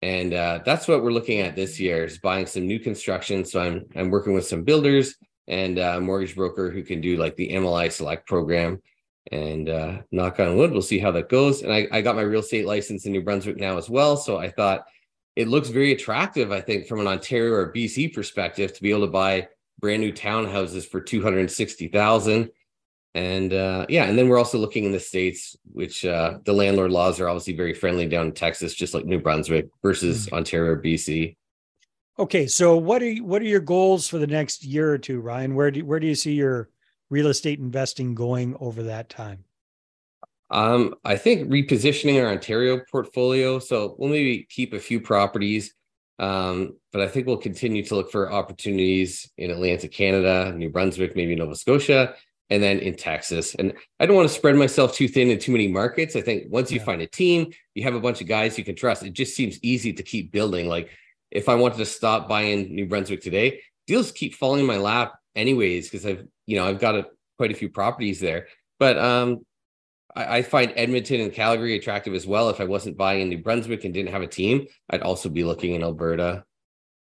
And 0.00 0.32
uh, 0.32 0.60
that's 0.64 0.86
what 0.86 1.02
we're 1.02 1.12
looking 1.12 1.40
at 1.40 1.56
this 1.56 1.78
year 1.78 2.04
is 2.04 2.18
buying 2.18 2.46
some 2.46 2.66
new 2.66 2.78
construction. 2.78 3.44
So 3.44 3.60
I'm 3.60 3.84
I'm 3.96 4.10
working 4.10 4.32
with 4.32 4.46
some 4.46 4.62
builders 4.62 5.16
and 5.48 5.78
a 5.78 6.00
mortgage 6.00 6.36
broker 6.36 6.70
who 6.70 6.84
can 6.84 7.00
do 7.00 7.16
like 7.16 7.36
the 7.36 7.50
MLI 7.50 7.90
Select 7.90 8.26
program. 8.26 8.80
And 9.32 9.68
uh, 9.68 9.98
knock 10.10 10.40
on 10.40 10.56
wood, 10.56 10.72
we'll 10.72 10.82
see 10.82 10.98
how 10.98 11.10
that 11.12 11.28
goes. 11.28 11.62
And 11.62 11.72
I, 11.72 11.86
I 11.92 12.00
got 12.00 12.16
my 12.16 12.22
real 12.22 12.40
estate 12.40 12.66
license 12.66 13.04
in 13.04 13.12
New 13.12 13.22
Brunswick 13.22 13.58
now 13.58 13.76
as 13.76 13.90
well. 13.90 14.16
So 14.16 14.38
I 14.38 14.48
thought 14.50 14.86
it 15.40 15.48
looks 15.48 15.68
very 15.68 15.92
attractive, 15.92 16.52
I 16.52 16.60
think, 16.60 16.86
from 16.86 17.00
an 17.00 17.06
Ontario 17.06 17.54
or 17.54 17.72
BC 17.72 18.14
perspective 18.14 18.72
to 18.74 18.82
be 18.82 18.90
able 18.90 19.06
to 19.06 19.12
buy 19.12 19.48
brand 19.80 20.02
new 20.02 20.12
townhouses 20.12 20.86
for 20.86 21.00
260,000 21.00 22.50
and 23.14 23.52
uh, 23.52 23.86
yeah, 23.88 24.04
and 24.04 24.16
then 24.16 24.28
we're 24.28 24.38
also 24.38 24.58
looking 24.58 24.84
in 24.84 24.92
the 24.92 25.00
states, 25.00 25.56
which 25.72 26.04
uh, 26.04 26.38
the 26.44 26.52
landlord 26.52 26.92
laws 26.92 27.18
are 27.18 27.28
obviously 27.28 27.56
very 27.56 27.74
friendly 27.74 28.06
down 28.06 28.26
in 28.26 28.32
Texas, 28.32 28.72
just 28.72 28.94
like 28.94 29.04
New 29.04 29.18
Brunswick 29.18 29.68
versus 29.82 30.26
mm-hmm. 30.26 30.36
Ontario, 30.36 30.72
or 30.72 30.80
BC. 30.80 31.36
Okay, 32.20 32.46
so 32.46 32.76
what 32.76 33.02
are 33.02 33.10
you, 33.10 33.24
what 33.24 33.42
are 33.42 33.46
your 33.46 33.60
goals 33.60 34.06
for 34.06 34.18
the 34.18 34.26
next 34.26 34.64
year 34.64 34.92
or 34.92 34.98
two, 34.98 35.20
Ryan? 35.20 35.56
Where 35.56 35.72
do 35.72 35.84
where 35.84 35.98
do 35.98 36.06
you 36.06 36.14
see 36.14 36.34
your 36.34 36.68
real 37.08 37.26
estate 37.26 37.58
investing 37.58 38.14
going 38.14 38.56
over 38.60 38.84
that 38.84 39.08
time? 39.08 39.44
Um, 40.50 40.94
I 41.04 41.16
think 41.16 41.48
repositioning 41.48 42.22
our 42.22 42.30
Ontario 42.30 42.80
portfolio. 42.90 43.58
So 43.58 43.94
we'll 43.98 44.10
maybe 44.10 44.46
keep 44.50 44.72
a 44.72 44.80
few 44.80 45.00
properties, 45.00 45.74
um, 46.18 46.76
but 46.92 47.02
I 47.02 47.08
think 47.08 47.26
we'll 47.26 47.36
continue 47.36 47.84
to 47.84 47.94
look 47.94 48.10
for 48.10 48.32
opportunities 48.32 49.30
in 49.38 49.50
Atlantic 49.50 49.92
Canada, 49.92 50.52
New 50.56 50.70
Brunswick, 50.70 51.14
maybe 51.14 51.36
Nova 51.36 51.54
Scotia, 51.54 52.14
and 52.50 52.62
then 52.62 52.80
in 52.80 52.96
Texas. 52.96 53.54
And 53.54 53.74
I 54.00 54.06
don't 54.06 54.16
want 54.16 54.28
to 54.28 54.34
spread 54.34 54.56
myself 54.56 54.92
too 54.92 55.06
thin 55.06 55.30
in 55.30 55.38
too 55.38 55.52
many 55.52 55.68
markets. 55.68 56.16
I 56.16 56.20
think 56.20 56.52
once 56.52 56.72
you 56.72 56.78
yeah. 56.78 56.84
find 56.84 57.00
a 57.00 57.06
team, 57.06 57.52
you 57.74 57.84
have 57.84 57.94
a 57.94 58.00
bunch 58.00 58.20
of 58.20 58.26
guys 58.26 58.58
you 58.58 58.64
can 58.64 58.74
trust. 58.74 59.04
It 59.04 59.12
just 59.12 59.36
seems 59.36 59.58
easy 59.62 59.92
to 59.92 60.02
keep 60.02 60.32
building. 60.32 60.68
Like 60.68 60.90
if 61.30 61.48
I 61.48 61.54
wanted 61.54 61.78
to 61.78 61.86
stop 61.86 62.28
buying 62.28 62.74
New 62.74 62.86
Brunswick 62.86 63.22
today, 63.22 63.62
deals 63.86 64.10
keep 64.10 64.34
falling 64.34 64.60
in 64.60 64.66
my 64.66 64.78
lap 64.78 65.14
anyways 65.36 65.88
because 65.88 66.04
I've 66.04 66.26
you 66.46 66.56
know 66.56 66.66
I've 66.66 66.80
got 66.80 66.96
a, 66.96 67.06
quite 67.38 67.52
a 67.52 67.54
few 67.54 67.68
properties 67.68 68.18
there. 68.18 68.48
But 68.80 68.98
um, 68.98 69.44
I, 70.16 70.38
I 70.38 70.42
find 70.42 70.72
Edmonton 70.76 71.20
and 71.20 71.32
Calgary 71.32 71.76
attractive 71.76 72.14
as 72.14 72.26
well. 72.26 72.48
If 72.48 72.60
I 72.60 72.64
wasn't 72.64 72.96
buying 72.96 73.22
in 73.22 73.28
New 73.28 73.38
Brunswick 73.38 73.84
and 73.84 73.94
didn't 73.94 74.12
have 74.12 74.22
a 74.22 74.26
team, 74.26 74.66
I'd 74.90 75.02
also 75.02 75.28
be 75.28 75.44
looking 75.44 75.74
in 75.74 75.82
Alberta. 75.82 76.44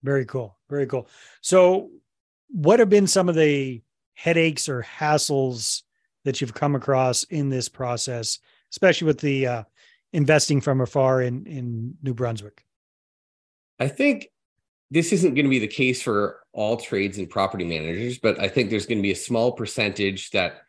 Very 0.04 0.26
cool. 0.26 0.58
Very 0.70 0.88
cool. 0.88 1.08
So, 1.42 1.90
what 2.50 2.80
have 2.80 2.90
been 2.90 3.08
some 3.08 3.30
of 3.30 3.36
the 3.36 3.82
headaches 4.14 4.68
or 4.68 4.84
hassles 4.84 5.84
that 6.26 6.42
you've 6.42 6.54
come 6.54 6.76
across 6.76 7.24
in 7.24 7.50
this 7.50 7.70
process, 7.70 8.40
especially 8.72 9.08
with 9.08 9.20
the 9.20 9.48
uh, 9.48 9.64
investing 10.14 10.62
from 10.62 10.82
afar 10.82 11.22
in 11.22 11.46
in 11.46 11.96
New 12.02 12.14
Brunswick? 12.14 12.66
I 13.80 13.88
think 13.88 14.28
this 14.92 15.14
isn't 15.14 15.34
going 15.34 15.46
to 15.46 15.50
be 15.50 15.60
the 15.60 15.68
case 15.68 16.02
for 16.02 16.42
all 16.52 16.78
trades 16.78 17.18
and 17.18 17.30
property 17.30 17.64
managers, 17.64 18.20
but 18.20 18.40
I 18.40 18.48
think 18.48 18.70
there's 18.70 18.86
going 18.86 18.98
to 18.98 19.04
be 19.04 19.14
a 19.14 19.16
small 19.16 19.54
percentage 19.54 20.32
that 20.32 20.62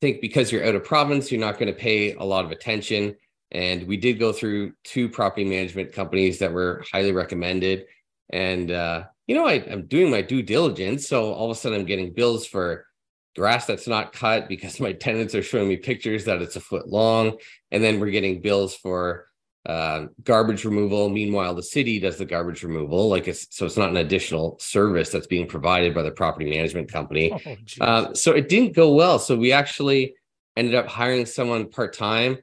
think 0.00 0.20
because 0.20 0.52
you're 0.52 0.66
out 0.66 0.74
of 0.74 0.84
province, 0.84 1.30
you're 1.30 1.40
not 1.40 1.58
going 1.58 1.72
to 1.72 1.78
pay 1.78 2.14
a 2.14 2.24
lot 2.24 2.44
of 2.44 2.50
attention. 2.50 3.16
And 3.50 3.86
we 3.86 3.96
did 3.96 4.18
go 4.18 4.32
through 4.32 4.72
two 4.84 5.08
property 5.08 5.44
management 5.44 5.92
companies 5.92 6.38
that 6.40 6.52
were 6.52 6.84
highly 6.92 7.12
recommended. 7.12 7.84
And 8.30 8.70
uh, 8.70 9.04
you 9.26 9.34
know, 9.34 9.46
I, 9.46 9.54
am 9.54 9.86
doing 9.86 10.10
my 10.10 10.22
due 10.22 10.42
diligence. 10.42 11.08
So 11.08 11.32
all 11.32 11.50
of 11.50 11.56
a 11.56 11.60
sudden 11.60 11.80
I'm 11.80 11.86
getting 11.86 12.12
bills 12.12 12.46
for 12.46 12.86
grass 13.34 13.66
that's 13.66 13.86
not 13.86 14.12
cut 14.12 14.48
because 14.48 14.80
my 14.80 14.92
tenants 14.92 15.34
are 15.34 15.42
showing 15.42 15.68
me 15.68 15.76
pictures 15.76 16.24
that 16.24 16.42
it's 16.42 16.56
a 16.56 16.60
foot 16.60 16.88
long. 16.88 17.38
And 17.70 17.82
then 17.82 18.00
we're 18.00 18.10
getting 18.10 18.40
bills 18.40 18.74
for 18.74 19.28
uh, 19.66 20.06
garbage 20.22 20.64
removal. 20.64 21.08
Meanwhile, 21.08 21.54
the 21.54 21.62
city 21.62 21.98
does 21.98 22.16
the 22.16 22.24
garbage 22.24 22.62
removal. 22.62 23.08
Like 23.08 23.26
it's 23.26 23.48
so 23.50 23.66
it's 23.66 23.76
not 23.76 23.90
an 23.90 23.96
additional 23.96 24.56
service 24.60 25.10
that's 25.10 25.26
being 25.26 25.48
provided 25.48 25.94
by 25.94 26.02
the 26.02 26.12
property 26.12 26.48
management 26.48 26.90
company. 26.90 27.32
Oh, 27.80 27.84
uh, 27.84 28.14
so 28.14 28.32
it 28.32 28.48
didn't 28.48 28.74
go 28.74 28.94
well. 28.94 29.18
So 29.18 29.36
we 29.36 29.52
actually 29.52 30.14
ended 30.56 30.74
up 30.76 30.86
hiring 30.86 31.26
someone 31.26 31.68
part 31.68 31.94
time, 31.94 32.38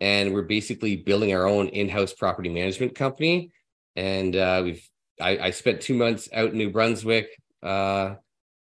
and 0.00 0.34
we're 0.34 0.42
basically 0.42 0.96
building 0.96 1.34
our 1.34 1.46
own 1.46 1.68
in-house 1.68 2.12
property 2.12 2.50
management 2.50 2.94
company. 2.94 3.52
And 3.96 4.36
uh, 4.36 4.60
we've 4.62 4.88
I, 5.20 5.38
I, 5.38 5.50
spent 5.50 5.80
two 5.80 5.94
months 5.94 6.28
out 6.32 6.50
in 6.50 6.58
New 6.58 6.70
Brunswick 6.70 7.28
uh, 7.62 8.16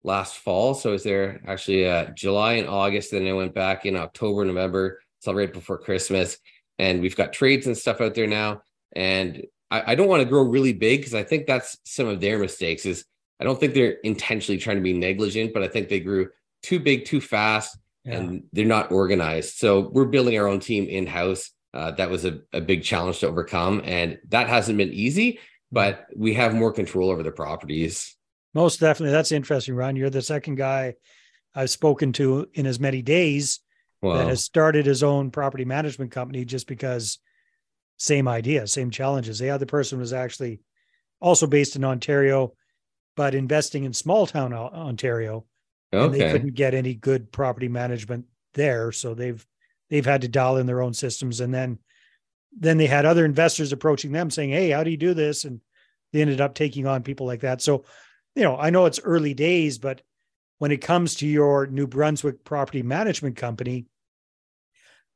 last 0.03 0.38
fall. 0.38 0.74
So 0.74 0.89
I 0.89 0.94
was 0.94 1.03
there 1.03 1.41
actually 1.48 1.88
uh, 1.88 2.08
July 2.13 2.53
and 2.53 2.68
August. 2.68 3.12
Then 3.12 3.25
I 3.25 3.32
went 3.32 3.56
back 3.56 3.86
in 3.86 3.96
October, 3.96 4.44
November, 4.44 5.00
so 5.20 5.34
right 5.34 5.51
before 5.51 5.77
Christmas. 5.77 6.38
And 6.81 7.01
we've 7.01 7.15
got 7.15 7.33
trades 7.33 7.67
and 7.67 7.77
stuff 7.77 8.01
out 8.01 8.15
there 8.15 8.27
now. 8.27 8.63
And 8.93 9.45
I, 9.69 9.91
I 9.91 9.95
don't 9.95 10.07
want 10.07 10.21
to 10.23 10.29
grow 10.29 10.41
really 10.43 10.73
big 10.73 11.00
because 11.00 11.13
I 11.13 11.23
think 11.23 11.45
that's 11.45 11.77
some 11.85 12.07
of 12.07 12.19
their 12.19 12.39
mistakes. 12.39 12.85
Is 12.85 13.05
I 13.39 13.43
don't 13.43 13.59
think 13.59 13.73
they're 13.73 13.97
intentionally 14.03 14.59
trying 14.59 14.77
to 14.77 14.83
be 14.83 14.93
negligent, 14.93 15.53
but 15.53 15.63
I 15.63 15.67
think 15.67 15.89
they 15.89 16.00
grew 16.00 16.29
too 16.63 16.79
big 16.79 17.05
too 17.05 17.21
fast 17.21 17.77
yeah. 18.03 18.17
and 18.17 18.43
they're 18.51 18.65
not 18.65 18.91
organized. 18.91 19.57
So 19.57 19.89
we're 19.91 20.05
building 20.05 20.38
our 20.38 20.47
own 20.47 20.59
team 20.59 20.88
in 20.88 21.07
house. 21.07 21.51
Uh, 21.73 21.91
that 21.91 22.09
was 22.09 22.25
a, 22.25 22.39
a 22.51 22.59
big 22.59 22.83
challenge 22.83 23.19
to 23.19 23.27
overcome, 23.27 23.81
and 23.85 24.19
that 24.27 24.50
hasn't 24.50 24.77
been 24.77 24.91
easy 24.91 25.39
but 25.71 26.07
we 26.15 26.33
have 26.33 26.53
more 26.53 26.71
control 26.71 27.09
over 27.09 27.23
the 27.23 27.31
properties. 27.31 28.15
Most 28.53 28.79
definitely. 28.79 29.13
That's 29.13 29.31
interesting, 29.31 29.75
Ron. 29.75 29.95
You're 29.95 30.09
the 30.09 30.21
second 30.21 30.55
guy 30.55 30.95
I've 31.55 31.69
spoken 31.69 32.11
to 32.13 32.50
in 32.53 32.65
as 32.65 32.79
many 32.79 33.01
days 33.01 33.61
wow. 34.01 34.17
that 34.17 34.27
has 34.27 34.43
started 34.43 34.86
his 34.86 35.03
own 35.03 35.31
property 35.31 35.65
management 35.65 36.12
company 36.12 36.46
just 36.46 36.67
because 36.67 37.20
same 37.98 38.27
idea, 38.27 38.65
same 38.67 38.89
challenges. 38.89 39.39
The 39.39 39.51
other 39.51 39.65
person 39.65 40.00
was 40.00 40.13
actually 40.13 40.62
also 41.20 41.46
based 41.48 41.75
in 41.75 41.86
Ontario, 41.86 42.53
but 43.15 43.36
investing 43.36 43.84
in 43.84 43.93
small 43.93 44.25
town 44.25 44.53
Ontario. 44.53 45.46
Okay. 45.93 46.05
And 46.05 46.13
they 46.13 46.31
couldn't 46.31 46.55
get 46.55 46.74
any 46.74 46.93
good 46.93 47.31
property 47.31 47.67
management 47.67 48.25
there. 48.53 48.91
So 48.91 49.13
they've 49.13 49.46
they've 49.89 50.05
had 50.05 50.22
to 50.22 50.27
dial 50.27 50.58
in 50.58 50.65
their 50.65 50.81
own 50.81 50.93
systems. 50.93 51.41
And 51.41 51.53
then 51.53 51.79
then 52.58 52.77
they 52.77 52.88
had 52.88 53.05
other 53.05 53.25
investors 53.25 53.72
approaching 53.72 54.12
them 54.12 54.29
saying, 54.29 54.50
Hey, 54.50 54.70
how 54.72 54.84
do 54.84 54.91
you 54.91 54.98
do 54.98 55.13
this? 55.13 55.46
And 55.46 55.62
they 56.12 56.22
ended 56.22 56.41
up 56.41 56.55
taking 56.55 56.88
on 56.88 57.03
people 57.03 57.25
like 57.25 57.41
that. 57.41 57.62
So, 57.62 57.86
you 58.36 58.43
know, 58.43 58.58
I 58.58 58.70
know 58.70 58.86
it's 58.86 59.00
early 59.00 59.34
days, 59.34 59.77
but 59.77 60.01
when 60.58 60.72
it 60.72 60.81
comes 60.81 61.15
to 61.15 61.27
your 61.27 61.67
New 61.67 61.88
Brunswick 61.88 62.43
property 62.43 62.84
management 62.84 63.36
company, 63.36 63.86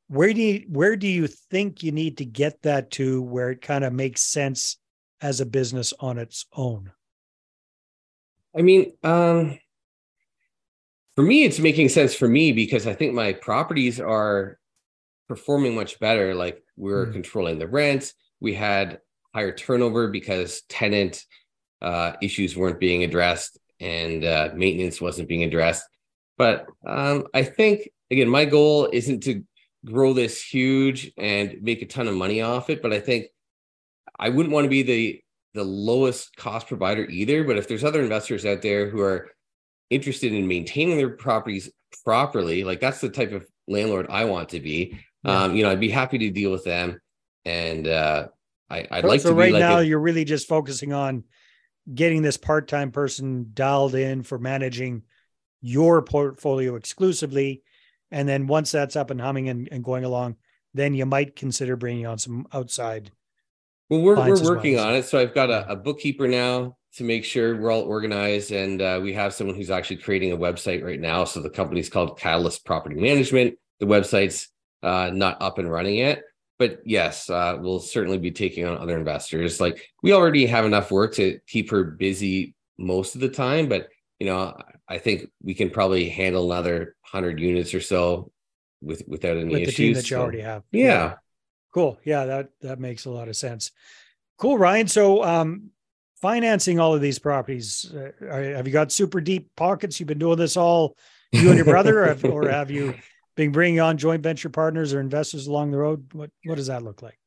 where 0.07 0.33
do 0.33 0.41
you 0.41 0.65
where 0.69 0.95
do 0.95 1.07
you 1.07 1.27
think 1.27 1.83
you 1.83 1.91
need 1.91 2.17
to 2.17 2.25
get 2.25 2.61
that 2.61 2.91
to 2.91 3.21
where 3.21 3.51
it 3.51 3.61
kind 3.61 3.83
of 3.83 3.93
makes 3.93 4.21
sense 4.21 4.77
as 5.21 5.41
a 5.41 5.45
business 5.45 5.93
on 5.99 6.17
its 6.17 6.45
own? 6.53 6.91
I 8.57 8.61
mean, 8.61 8.93
um, 9.03 9.59
for 11.15 11.23
me, 11.23 11.43
it's 11.43 11.59
making 11.59 11.89
sense 11.89 12.13
for 12.13 12.27
me 12.27 12.51
because 12.51 12.87
I 12.87 12.93
think 12.93 13.13
my 13.13 13.33
properties 13.33 13.99
are 13.99 14.59
performing 15.27 15.75
much 15.75 15.99
better. 15.99 16.35
Like 16.35 16.63
we're 16.77 17.07
mm. 17.07 17.13
controlling 17.13 17.59
the 17.59 17.67
rents. 17.67 18.13
We 18.39 18.53
had 18.53 18.99
higher 19.33 19.53
turnover 19.53 20.09
because 20.09 20.61
tenant 20.69 21.23
uh, 21.81 22.13
issues 22.21 22.55
weren't 22.55 22.79
being 22.79 23.03
addressed 23.03 23.59
and 23.79 24.23
uh, 24.23 24.49
maintenance 24.55 25.01
wasn't 25.01 25.27
being 25.27 25.43
addressed. 25.43 25.83
But 26.37 26.67
um, 26.85 27.27
I 27.33 27.43
think 27.43 27.89
again, 28.11 28.29
my 28.29 28.45
goal 28.45 28.89
isn't 28.91 29.23
to 29.23 29.43
grow 29.85 30.13
this 30.13 30.41
huge 30.43 31.11
and 31.17 31.61
make 31.61 31.81
a 31.81 31.85
ton 31.85 32.07
of 32.07 32.15
money 32.15 32.41
off 32.41 32.69
it. 32.69 32.81
But 32.81 32.93
I 32.93 32.99
think 32.99 33.27
I 34.17 34.29
wouldn't 34.29 34.53
want 34.53 34.65
to 34.65 34.69
be 34.69 34.83
the 34.83 35.21
the 35.53 35.63
lowest 35.63 36.35
cost 36.35 36.67
provider 36.67 37.05
either. 37.05 37.43
But 37.43 37.57
if 37.57 37.67
there's 37.67 37.83
other 37.83 38.01
investors 38.01 38.45
out 38.45 38.61
there 38.61 38.89
who 38.89 39.01
are 39.01 39.29
interested 39.89 40.33
in 40.33 40.47
maintaining 40.47 40.97
their 40.97 41.11
properties 41.11 41.69
properly, 42.03 42.63
like 42.63 42.81
that's 42.81 42.99
the 42.99 43.09
type 43.09 43.31
of 43.31 43.45
landlord 43.67 44.07
I 44.09 44.25
want 44.25 44.49
to 44.49 44.59
be 44.59 44.99
um, 45.25 45.55
you 45.55 45.63
know, 45.63 45.71
I'd 45.71 45.79
be 45.79 45.89
happy 45.89 46.19
to 46.19 46.29
deal 46.29 46.51
with 46.51 46.63
them. 46.63 47.01
And 47.43 47.87
uh, 47.87 48.27
I, 48.69 48.87
would 48.91 49.01
so, 49.01 49.07
like 49.07 49.21
so 49.21 49.29
to. 49.29 49.35
right 49.35 49.53
like 49.53 49.59
now, 49.59 49.79
a, 49.79 49.83
you're 49.83 49.99
really 49.99 50.23
just 50.23 50.47
focusing 50.47 50.93
on 50.93 51.23
getting 51.93 52.21
this 52.21 52.37
part-time 52.37 52.91
person 52.91 53.51
dialed 53.53 53.95
in 53.95 54.23
for 54.23 54.37
managing 54.37 55.03
your 55.61 56.01
portfolio 56.03 56.75
exclusively, 56.75 57.63
and 58.11 58.27
then 58.27 58.47
once 58.47 58.71
that's 58.71 58.95
up 58.95 59.11
and 59.11 59.19
humming 59.19 59.49
and, 59.49 59.67
and 59.71 59.83
going 59.83 60.03
along, 60.03 60.35
then 60.73 60.93
you 60.93 61.05
might 61.05 61.35
consider 61.35 61.75
bringing 61.75 62.05
on 62.05 62.17
some 62.17 62.47
outside. 62.53 63.11
Well, 63.89 64.01
we're 64.01 64.15
we're 64.15 64.43
working 64.43 64.75
well. 64.75 64.87
on 64.87 64.95
it. 64.95 65.05
So 65.05 65.19
I've 65.19 65.33
got 65.33 65.49
a, 65.49 65.71
a, 65.71 65.75
bookkeeper 65.75 66.27
now 66.27 66.75
to 66.95 67.03
make 67.03 67.23
sure 67.23 67.55
we're 67.55 67.71
all 67.71 67.81
organized, 67.81 68.51
and 68.51 68.81
uh, 68.81 68.99
we 69.01 69.13
have 69.13 69.33
someone 69.33 69.55
who's 69.55 69.69
actually 69.69 69.97
creating 69.97 70.31
a 70.31 70.37
website 70.37 70.83
right 70.83 70.99
now. 70.99 71.23
So 71.23 71.41
the 71.41 71.49
company's 71.49 71.89
called 71.89 72.17
Catalyst 72.19 72.65
Property 72.65 72.95
Management. 72.95 73.57
The 73.79 73.85
website's 73.85 74.49
uh, 74.81 75.11
not 75.13 75.41
up 75.41 75.59
and 75.59 75.71
running 75.71 75.95
yet. 75.95 76.23
But 76.57 76.79
yes, 76.85 77.29
uh, 77.29 77.57
we'll 77.59 77.79
certainly 77.79 78.17
be 78.17 78.31
taking 78.31 78.65
on 78.65 78.77
other 78.77 78.97
investors. 78.97 79.59
Like 79.59 79.89
we 80.01 80.13
already 80.13 80.45
have 80.45 80.65
enough 80.65 80.89
work 80.89 81.13
to 81.15 81.39
keep 81.47 81.69
her 81.71 81.83
busy 81.83 82.55
most 82.77 83.15
of 83.15 83.21
the 83.21 83.29
time, 83.29 83.67
but 83.67 83.89
you 84.19 84.27
know, 84.27 84.57
I 84.87 84.97
think 84.97 85.29
we 85.41 85.53
can 85.53 85.69
probably 85.69 86.09
handle 86.09 86.51
another 86.51 86.95
hundred 87.01 87.39
units 87.39 87.73
or 87.73 87.81
so 87.81 88.31
with 88.81 89.03
without 89.07 89.37
any 89.37 89.45
with 89.45 89.61
issues. 89.63 89.75
the 89.75 89.83
team 89.83 89.93
that 89.93 90.09
you 90.09 90.17
so, 90.17 90.21
already 90.21 90.41
have. 90.41 90.63
Yeah. 90.71 90.85
yeah. 90.85 91.13
Cool. 91.73 91.99
Yeah, 92.03 92.25
that 92.25 92.49
that 92.61 92.79
makes 92.79 93.05
a 93.05 93.09
lot 93.09 93.27
of 93.27 93.35
sense. 93.35 93.71
Cool, 94.37 94.57
Ryan. 94.57 94.87
So, 94.87 95.23
um, 95.23 95.71
financing 96.21 96.79
all 96.79 96.93
of 96.93 97.01
these 97.01 97.19
properties, 97.19 97.91
uh, 97.93 98.11
are, 98.25 98.43
have 98.43 98.67
you 98.67 98.73
got 98.73 98.91
super 98.91 99.21
deep 99.21 99.49
pockets? 99.55 99.99
You've 99.99 100.07
been 100.07 100.19
doing 100.19 100.37
this 100.37 100.57
all 100.57 100.97
you 101.31 101.47
and 101.49 101.57
your 101.57 101.65
brother, 101.65 102.03
or 102.03 102.07
have, 102.07 102.23
or 102.25 102.49
have 102.49 102.71
you 102.71 102.93
been 103.35 103.51
bringing 103.51 103.79
on 103.79 103.97
joint 103.97 104.23
venture 104.23 104.49
partners 104.49 104.93
or 104.93 104.99
investors 104.99 105.47
along 105.47 105.71
the 105.71 105.77
road? 105.77 106.13
What 106.13 106.29
what 106.45 106.55
does 106.55 106.67
that 106.67 106.83
look 106.83 107.01
like? 107.01 107.19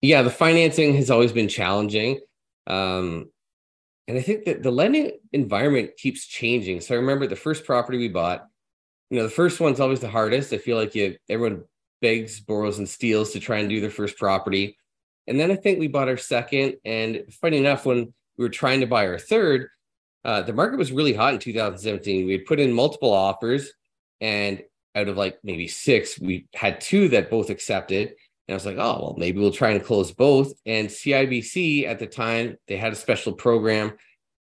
Yeah, 0.00 0.22
the 0.22 0.30
financing 0.30 0.94
has 0.96 1.10
always 1.10 1.32
been 1.32 1.48
challenging. 1.48 2.20
Um, 2.66 3.30
and 4.08 4.16
I 4.16 4.22
think 4.22 4.46
that 4.46 4.62
the 4.62 4.70
lending 4.70 5.12
environment 5.32 5.90
keeps 5.98 6.26
changing. 6.26 6.80
So 6.80 6.94
I 6.94 6.98
remember 6.98 7.26
the 7.26 7.36
first 7.36 7.66
property 7.66 7.98
we 7.98 8.08
bought, 8.08 8.46
you 9.10 9.18
know, 9.18 9.24
the 9.24 9.30
first 9.30 9.60
one's 9.60 9.80
always 9.80 10.00
the 10.00 10.08
hardest. 10.08 10.52
I 10.54 10.58
feel 10.58 10.78
like 10.78 10.94
you 10.94 11.16
everyone 11.28 11.64
begs, 12.00 12.40
borrows, 12.40 12.78
and 12.78 12.88
steals 12.88 13.32
to 13.32 13.40
try 13.40 13.58
and 13.58 13.68
do 13.68 13.82
their 13.82 13.90
first 13.90 14.16
property. 14.16 14.78
And 15.26 15.38
then 15.38 15.50
I 15.50 15.56
think 15.56 15.78
we 15.78 15.88
bought 15.88 16.08
our 16.08 16.16
second. 16.16 16.76
And 16.86 17.24
funny 17.30 17.58
enough, 17.58 17.84
when 17.84 18.14
we 18.38 18.44
were 18.44 18.48
trying 18.48 18.80
to 18.80 18.86
buy 18.86 19.06
our 19.06 19.18
third, 19.18 19.68
uh, 20.24 20.40
the 20.40 20.54
market 20.54 20.78
was 20.78 20.90
really 20.90 21.12
hot 21.12 21.34
in 21.34 21.38
2017. 21.38 22.26
We 22.26 22.32
had 22.32 22.46
put 22.46 22.60
in 22.60 22.72
multiple 22.72 23.12
offers, 23.12 23.70
and 24.22 24.62
out 24.94 25.08
of 25.08 25.18
like 25.18 25.38
maybe 25.44 25.68
six, 25.68 26.18
we 26.18 26.46
had 26.54 26.80
two 26.80 27.08
that 27.10 27.30
both 27.30 27.50
accepted. 27.50 28.14
And 28.48 28.54
I 28.54 28.56
was 28.56 28.66
like, 28.66 28.78
oh, 28.78 28.98
well, 29.00 29.14
maybe 29.18 29.40
we'll 29.40 29.52
try 29.52 29.70
and 29.70 29.84
close 29.84 30.10
both. 30.10 30.52
And 30.64 30.88
CIBC 30.88 31.86
at 31.86 31.98
the 31.98 32.06
time, 32.06 32.56
they 32.66 32.78
had 32.78 32.92
a 32.92 32.96
special 32.96 33.34
program 33.34 33.92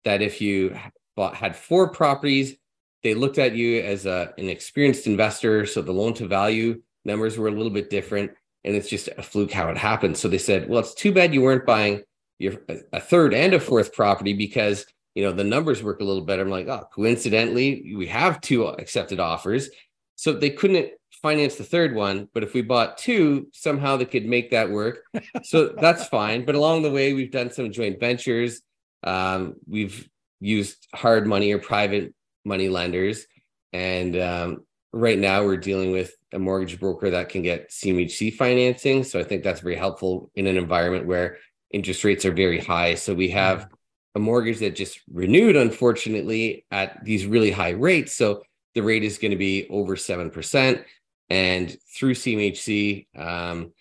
that 0.05 0.23
if 0.23 0.41
you 0.41 0.75
bought, 1.17 1.35
had 1.35 1.55
four 1.55 1.91
properties, 1.91 2.57
they 3.03 3.15
looked 3.15 3.39
at 3.39 3.55
you 3.55 3.81
as 3.81 4.07
a, 4.07 4.33
an 4.39 4.49
experienced 4.49 5.07
investor. 5.07 5.67
So 5.67 5.83
the 5.83 5.93
loan 5.93 6.15
to 6.15 6.27
value 6.27 6.83
numbers 7.05 7.37
were 7.37 7.49
a 7.49 7.53
little 7.53 7.71
bit 7.71 7.91
different. 7.91 8.31
And 8.65 8.75
it's 8.75 8.89
just 8.89 9.09
a 9.09 9.23
fluke 9.23 9.53
how 9.53 9.69
it 9.69 9.77
happened. 9.77 10.17
So 10.17 10.29
they 10.29 10.39
said, 10.39 10.69
well, 10.69 10.81
it's 10.81 10.95
too 10.95 11.13
bad 11.13 11.35
you 11.35 11.43
weren't 11.43 11.67
buying 11.67 12.03
your 12.41 12.55
a 12.93 13.01
third 13.01 13.35
and 13.35 13.55
a 13.55 13.61
fourth 13.61 13.93
property 13.93 14.33
because 14.33 14.87
you 15.15 15.23
know 15.23 15.33
the 15.33 15.45
numbers 15.45 15.83
work 15.83 16.01
a 16.01 16.05
little 16.05 16.25
better. 16.25 16.43
I'm 16.43 16.49
like, 16.49 16.69
oh, 16.69 16.89
coincidentally, 16.93 17.95
we 17.97 18.07
have 18.07 18.41
two 18.41 18.67
accepted 18.67 19.21
offers. 19.21 19.69
So 20.17 20.33
they 20.33 20.51
couldn't 20.51 20.91
finance 21.23 21.57
the 21.57 21.65
third 21.65 21.95
one, 21.95 22.29
but 22.33 22.43
if 22.43 22.55
we 22.55 22.63
bought 22.63 22.99
two, 22.99 23.49
somehow 23.53 23.97
they 23.97 24.05
could 24.05 24.27
make 24.27 24.51
that 24.51 24.71
work. 24.71 25.03
So 25.43 25.69
that's 25.81 26.07
fine. 26.07 26.45
But 26.45 26.55
along 26.55 26.83
the 26.83 26.91
way, 26.91 27.13
we've 27.13 27.31
done 27.31 27.51
some 27.51 27.73
joint 27.73 28.01
ventures. 28.01 28.63
Um, 29.03 29.57
we've 29.69 30.09
used 30.41 30.87
hard 30.95 31.27
money 31.27 31.53
or 31.53 31.59
private 31.59 32.15
money 32.45 32.69
lenders. 32.69 33.27
And 33.73 34.17
um, 34.17 34.67
right 34.93 35.19
now, 35.19 35.45
we're 35.45 35.57
dealing 35.57 35.93
with 35.93 36.15
a 36.33 36.39
mortgage 36.39 36.81
broker 36.81 37.11
that 37.11 37.29
can 37.29 37.43
get 37.43 37.71
CMHC 37.71 38.35
financing. 38.35 39.05
So 39.05 39.21
I 39.21 39.25
think 39.25 39.43
that's 39.43 39.61
very 39.61 39.77
helpful 39.77 40.31
in 40.35 40.47
an 40.47 40.57
environment 40.57 41.07
where 41.07 41.39
interest 41.71 42.05
rates 42.05 42.25
are 42.25 42.33
very 42.33 42.61
high. 42.61 42.95
So 42.95 43.15
we 43.15 43.31
have 43.31 43.69
a 44.15 44.19
mortgage 44.19 44.59
that 44.61 44.75
just 44.75 45.01
renewed, 45.13 45.57
unfortunately, 45.57 46.67
at 46.71 47.05
these 47.05 47.27
really 47.27 47.51
high 47.51 47.71
rates. 47.71 48.17
So 48.17 48.43
the 48.75 48.83
rate 48.83 49.05
is 49.05 49.19
going 49.19 49.31
to 49.31 49.37
be 49.37 49.69
over 49.69 49.97
7%. 49.97 50.85
And 51.31 51.75
through 51.97 52.15
CMHC, 52.15 53.07
um, 53.17 53.73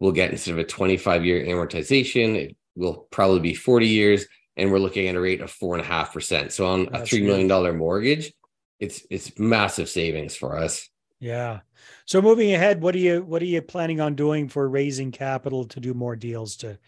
we'll 0.00 0.12
get 0.12 0.32
instead 0.32 0.52
of 0.52 0.58
a 0.58 0.64
25 0.64 1.24
year 1.24 1.44
amortization, 1.44 2.34
it 2.34 2.56
will 2.74 3.06
probably 3.10 3.40
be 3.40 3.54
40 3.54 3.86
years. 3.86 4.26
And 4.56 4.72
we're 4.72 4.78
looking 4.78 5.06
at 5.06 5.14
a 5.14 5.20
rate 5.20 5.40
of 5.40 5.50
four 5.50 5.74
and 5.74 5.84
a 5.84 5.86
half 5.86 6.12
percent. 6.12 6.52
So 6.52 6.66
on 6.66 6.88
That's 6.90 7.12
a 7.12 7.16
$3 7.16 7.24
million 7.24 7.78
mortgage, 7.78 8.32
it's 8.80 9.06
it's 9.10 9.38
massive 9.38 9.88
savings 9.88 10.36
for 10.36 10.56
us. 10.56 10.88
Yeah. 11.20 11.60
So 12.04 12.20
moving 12.20 12.52
ahead, 12.52 12.82
what 12.82 12.94
are 12.94 12.98
you 12.98 13.22
what 13.22 13.42
are 13.42 13.46
you 13.46 13.62
planning 13.62 14.00
on 14.00 14.14
doing 14.14 14.48
for 14.48 14.68
raising 14.68 15.12
capital 15.12 15.64
to 15.66 15.80
do 15.80 15.94
more 15.94 16.16
deals 16.16 16.56
to 16.58 16.78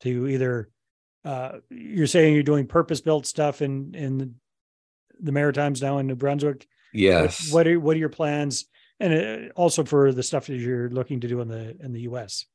to 0.00 0.28
either 0.28 0.70
uh, 1.24 1.58
you're 1.70 2.06
saying 2.06 2.34
you're 2.34 2.42
doing 2.42 2.66
purpose 2.66 3.00
built 3.00 3.26
stuff 3.26 3.62
in 3.62 3.94
in 3.94 4.36
the 5.20 5.32
Maritimes 5.32 5.82
now 5.82 5.98
in 5.98 6.06
New 6.06 6.16
Brunswick. 6.16 6.66
Yes. 6.92 7.50
What, 7.50 7.66
what 7.66 7.68
are 7.68 7.80
what 7.80 7.96
are 7.96 8.00
your 8.00 8.08
plans, 8.08 8.66
and 9.00 9.52
also 9.52 9.84
for 9.84 10.12
the 10.12 10.22
stuff 10.22 10.46
that 10.46 10.56
you're 10.56 10.90
looking 10.90 11.20
to 11.20 11.28
do 11.28 11.40
in 11.40 11.48
the 11.48 11.76
in 11.80 11.92
the 11.92 12.02
U.S. 12.02 12.46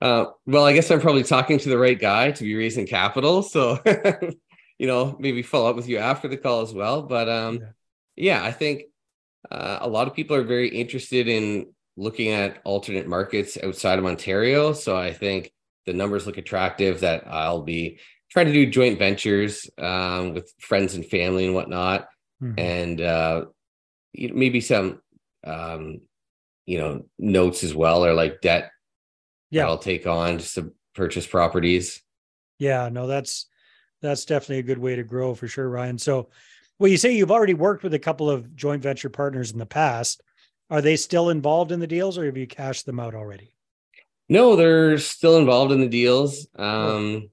Uh, 0.00 0.26
well, 0.46 0.64
I 0.64 0.72
guess 0.72 0.90
I'm 0.90 1.00
probably 1.00 1.24
talking 1.24 1.58
to 1.58 1.68
the 1.68 1.78
right 1.78 1.98
guy 1.98 2.30
to 2.30 2.44
be 2.44 2.54
raising 2.54 2.86
capital. 2.86 3.42
So, 3.42 3.80
you 4.78 4.86
know, 4.86 5.16
maybe 5.18 5.42
follow 5.42 5.70
up 5.70 5.76
with 5.76 5.88
you 5.88 5.98
after 5.98 6.28
the 6.28 6.36
call 6.36 6.60
as 6.60 6.72
well. 6.72 7.02
But 7.02 7.28
um, 7.28 7.58
yeah, 8.16 8.40
yeah 8.40 8.44
I 8.44 8.52
think 8.52 8.84
uh, 9.50 9.78
a 9.80 9.88
lot 9.88 10.06
of 10.06 10.14
people 10.14 10.36
are 10.36 10.44
very 10.44 10.68
interested 10.68 11.26
in 11.28 11.72
looking 11.96 12.30
at 12.30 12.60
alternate 12.64 13.08
markets 13.08 13.58
outside 13.62 13.98
of 13.98 14.06
Ontario. 14.06 14.72
So 14.72 14.96
I 14.96 15.12
think 15.12 15.52
the 15.84 15.92
numbers 15.92 16.26
look 16.26 16.38
attractive 16.38 17.00
that 17.00 17.26
I'll 17.26 17.62
be 17.62 17.98
trying 18.30 18.46
to 18.46 18.52
do 18.52 18.70
joint 18.70 18.98
ventures 18.98 19.68
um, 19.78 20.34
with 20.34 20.52
friends 20.60 20.94
and 20.94 21.04
family 21.04 21.46
and 21.46 21.54
whatnot, 21.54 22.08
mm-hmm. 22.42 22.58
and 22.58 23.00
uh, 23.00 23.44
maybe 24.14 24.60
some 24.60 25.00
um, 25.48 26.00
you 26.66 26.78
know 26.78 27.04
notes 27.18 27.64
as 27.64 27.74
well 27.74 28.04
or 28.04 28.14
like 28.14 28.40
debt. 28.40 28.70
Yeah, 29.50 29.66
I'll 29.66 29.78
take 29.78 30.06
on 30.06 30.38
just 30.38 30.54
to 30.56 30.72
purchase 30.94 31.26
properties. 31.26 32.02
Yeah, 32.58 32.88
no, 32.90 33.06
that's 33.06 33.46
that's 34.02 34.24
definitely 34.24 34.58
a 34.58 34.62
good 34.62 34.78
way 34.78 34.96
to 34.96 35.02
grow 35.02 35.34
for 35.34 35.48
sure, 35.48 35.68
Ryan. 35.68 35.98
So, 35.98 36.28
well, 36.78 36.90
you 36.90 36.96
say 36.96 37.16
you've 37.16 37.30
already 37.30 37.54
worked 37.54 37.82
with 37.82 37.94
a 37.94 37.98
couple 37.98 38.30
of 38.30 38.54
joint 38.54 38.82
venture 38.82 39.08
partners 39.08 39.50
in 39.50 39.58
the 39.58 39.66
past. 39.66 40.22
Are 40.70 40.82
they 40.82 40.96
still 40.96 41.30
involved 41.30 41.72
in 41.72 41.80
the 41.80 41.86
deals, 41.86 42.18
or 42.18 42.26
have 42.26 42.36
you 42.36 42.46
cashed 42.46 42.84
them 42.84 43.00
out 43.00 43.14
already? 43.14 43.54
No, 44.28 44.54
they're 44.54 44.98
still 44.98 45.38
involved 45.38 45.72
in 45.72 45.80
the 45.80 45.88
deals. 45.88 46.46
Um, 46.56 47.30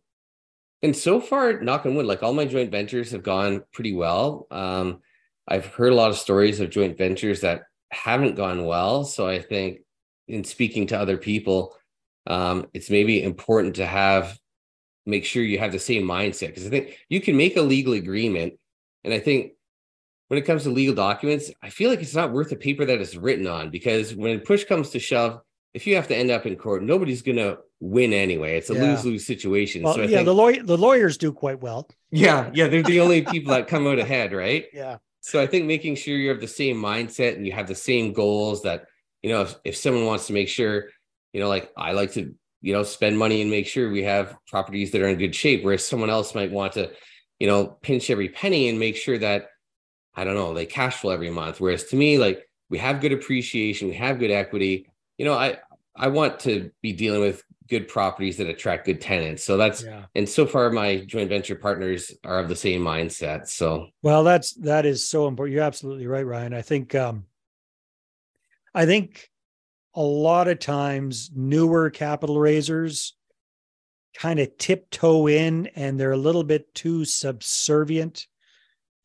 and 0.82 0.96
so 0.96 1.20
far, 1.20 1.60
knock 1.60 1.86
on 1.86 1.96
wood, 1.96 2.06
like 2.06 2.24
all 2.24 2.34
my 2.34 2.46
joint 2.46 2.72
ventures 2.72 3.12
have 3.12 3.24
gone 3.24 3.64
pretty 3.74 3.94
well. 3.94 4.48
Um, 4.50 5.02
I've 5.48 5.66
heard 5.66 5.92
a 5.92 5.96
lot 5.96 6.10
of 6.10 6.18
stories 6.18 6.60
of 6.60 6.70
joint 6.70 6.98
ventures 6.98 7.42
that 7.42 7.64
haven't 7.92 8.36
gone 8.36 8.66
well. 8.66 9.04
So 9.04 9.28
I 9.28 9.42
think 9.42 9.80
in 10.28 10.44
speaking 10.44 10.88
to 10.88 11.00
other 11.00 11.18
people, 11.18 11.76
um, 12.28 12.68
it's 12.74 12.90
maybe 12.90 13.24
important 13.24 13.76
to 13.76 13.86
have 13.86 14.38
make 15.06 15.26
sure 15.26 15.44
you 15.44 15.60
have 15.60 15.72
the 15.72 15.80
same 15.80 16.04
mindset 16.04 16.48
because 16.48 16.66
I 16.66 16.70
think 16.70 16.98
you 17.10 17.22
can 17.22 17.38
make 17.38 17.58
a 17.58 17.62
legal 17.62 17.94
agreement. 17.94 18.54
And 19.04 19.14
I 19.14 19.20
think 19.20 19.52
when 20.28 20.40
it 20.40 20.46
comes 20.46 20.64
to 20.64 20.72
legal 20.72 20.96
documents, 20.96 21.52
I 21.62 21.70
feel 21.70 21.90
like 21.90 22.02
it's 22.02 22.16
not 22.16 22.32
worth 22.32 22.50
the 22.50 22.56
paper 22.56 22.86
that 22.86 23.00
it's 23.00 23.16
written 23.16 23.46
on 23.46 23.70
because 23.70 24.16
when 24.16 24.40
push 24.40 24.64
comes 24.64 24.90
to 24.92 25.00
shove, 25.00 25.42
if 25.76 25.86
you 25.86 25.96
have 25.96 26.08
to 26.08 26.16
end 26.16 26.32
up 26.32 26.46
in 26.46 26.56
court, 26.56 26.84
nobody's 26.84 27.22
going 27.22 27.38
to 27.38 27.60
win 27.80 28.14
anyway. 28.14 28.58
It's 28.58 28.70
a 28.70 28.74
yeah. 28.74 28.84
lose 28.84 29.06
lose 29.06 29.28
situation. 29.28 29.84
Well, 29.84 29.94
so 29.94 30.02
yeah, 30.02 30.18
think, 30.18 30.26
the 30.26 30.34
lawyer 30.34 30.64
the 30.64 30.78
lawyers 30.78 31.18
do 31.18 31.32
quite 31.32 31.60
well. 31.60 31.88
Yeah, 32.12 32.50
yeah, 32.54 32.68
they're 32.68 32.82
the 32.82 33.02
only 33.02 33.22
people 33.22 33.54
that 33.54 33.68
come 33.68 33.86
out 33.86 34.00
ahead, 34.00 34.34
right? 34.34 34.66
Yeah. 34.74 34.98
So 35.26 35.42
I 35.42 35.48
think 35.48 35.66
making 35.66 35.96
sure 35.96 36.16
you 36.16 36.30
have 36.30 36.40
the 36.40 36.48
same 36.48 36.78
mindset 36.78 37.36
and 37.36 37.48
you 37.48 37.52
have 37.54 37.68
the 37.68 37.74
same 37.74 38.14
goals 38.14 38.62
that 38.62 38.86
you 39.24 39.32
know 39.32 39.42
if, 39.42 39.56
if 39.66 39.76
someone 39.76 40.06
wants 40.06 40.28
to 40.28 40.34
make 40.34 40.48
sure 40.48 40.90
you 41.34 41.40
know 41.40 41.50
like 41.50 41.72
I 41.76 41.94
like 41.94 42.12
to 42.12 42.36
you 42.62 42.74
know 42.74 42.84
spend 42.84 43.18
money 43.18 43.42
and 43.42 43.50
make 43.50 43.66
sure 43.66 43.90
we 43.90 44.04
have 44.04 44.38
properties 44.46 44.92
that 44.92 45.02
are 45.02 45.08
in 45.08 45.18
good 45.18 45.34
shape, 45.34 45.64
whereas 45.64 45.86
someone 45.86 46.12
else 46.12 46.36
might 46.36 46.52
want 46.52 46.74
to 46.74 46.92
you 47.40 47.48
know 47.48 47.66
pinch 47.82 48.12
every 48.12 48.30
penny 48.30 48.70
and 48.70 48.78
make 48.78 48.96
sure 48.96 49.18
that 49.18 49.48
I 50.14 50.26
don't 50.26 50.36
know 50.36 50.54
they 50.54 50.68
cash 50.68 50.98
flow 50.98 51.12
every 51.12 51.32
month. 51.32 51.60
Whereas 51.60 51.86
to 51.86 51.96
me, 51.96 52.20
like 52.20 52.48
we 52.70 52.78
have 52.78 53.02
good 53.02 53.12
appreciation, 53.12 53.88
we 53.88 53.96
have 53.96 54.20
good 54.20 54.30
equity. 54.30 54.88
You 55.18 55.26
know, 55.26 55.34
I 55.34 55.58
I 55.96 56.10
want 56.10 56.42
to 56.42 56.70
be 56.84 56.94
dealing 56.94 57.22
with 57.22 57.42
good 57.68 57.88
properties 57.88 58.38
that 58.38 58.48
attract 58.48 58.86
good 58.86 59.02
tenants. 59.02 59.44
So 59.44 59.58
that's 59.58 59.84
yeah. 59.84 60.06
and 60.16 60.28
so 60.28 60.46
far 60.46 60.70
my 60.72 60.98
joint 60.98 61.30
venture 61.30 61.56
partners 61.56 62.14
are 62.24 62.40
of 62.40 62.50
the 62.50 62.56
same 62.56 62.82
mindset. 62.82 63.48
So 63.48 63.88
well, 64.02 64.24
that's 64.24 64.54
that 64.56 64.86
is 64.86 65.08
so 65.08 65.28
important. 65.28 65.54
You're 65.56 65.64
absolutely 65.64 66.08
right, 66.08 66.26
Ryan. 66.26 66.54
I 66.54 66.62
think 66.62 66.94
um 66.96 67.26
I 68.74 68.86
think 68.86 69.30
a 69.94 70.02
lot 70.02 70.48
of 70.48 70.60
times 70.60 71.32
newer 71.34 71.90
capital 71.90 72.40
raisers 72.40 73.14
kind 74.14 74.40
of 74.40 74.58
tiptoe 74.58 75.28
in 75.28 75.68
and 75.76 76.00
they're 76.00 76.12
a 76.12 76.18
little 76.18 76.44
bit 76.44 76.74
too 76.74 77.06
subservient 77.06 78.28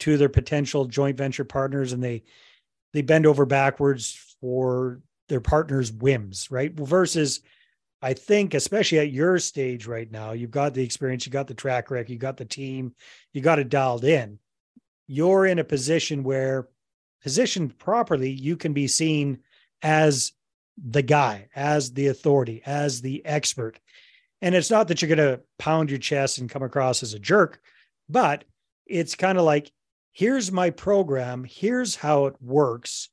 to 0.01 0.17
their 0.17 0.29
potential 0.29 0.85
joint 0.85 1.17
venture 1.17 1.45
partners 1.45 1.93
and 1.93 2.03
they 2.03 2.23
they 2.93 3.03
bend 3.03 3.27
over 3.27 3.47
backwards 3.47 4.37
for 4.41 5.01
their 5.29 5.41
partner's 5.41 5.93
whims, 5.93 6.51
right? 6.51 6.73
Versus, 6.75 7.41
I 8.03 8.15
think, 8.15 8.55
especially 8.55 8.99
at 8.99 9.13
your 9.13 9.39
stage 9.39 9.87
right 9.87 10.11
now, 10.11 10.33
you've 10.33 10.51
got 10.51 10.75
the 10.75 10.83
experience, 10.83 11.27
you 11.27 11.33
got 11.33 11.47
the 11.47 11.55
track 11.55 11.91
record, 11.91 12.11
you 12.11 12.19
got 12.19 12.37
the 12.37 12.45
team, 12.45 12.95
you 13.33 13.41
got 13.43 13.59
it 13.59 13.69
dialed 13.69 14.05
in. 14.05 14.39
You're 15.07 15.47
in 15.47 15.59
a 15.59 15.65
position 15.65 16.23
where, 16.23 16.69
positioned 17.23 17.79
properly, 17.79 18.31
you 18.31 18.57
can 18.57 18.73
be 18.73 18.89
seen 18.89 19.41
as 19.83 20.33
the 20.83 21.03
guy, 21.03 21.49
as 21.55 21.93
the 21.93 22.07
authority, 22.07 22.63
as 22.65 23.03
the 23.03 23.25
expert. 23.27 23.79
And 24.41 24.55
it's 24.55 24.71
not 24.71 24.89
that 24.89 25.03
you're 25.03 25.15
going 25.15 25.37
to 25.37 25.43
pound 25.59 25.91
your 25.91 25.99
chest 25.99 26.39
and 26.39 26.49
come 26.49 26.63
across 26.63 27.03
as 27.03 27.13
a 27.13 27.19
jerk, 27.19 27.61
but 28.09 28.45
it's 28.87 29.15
kind 29.15 29.37
of 29.37 29.45
like, 29.45 29.71
here's 30.13 30.51
my 30.51 30.71
program, 30.71 31.45
here's 31.45 31.95
how 31.95 32.27
it 32.27 32.37
works 32.41 33.11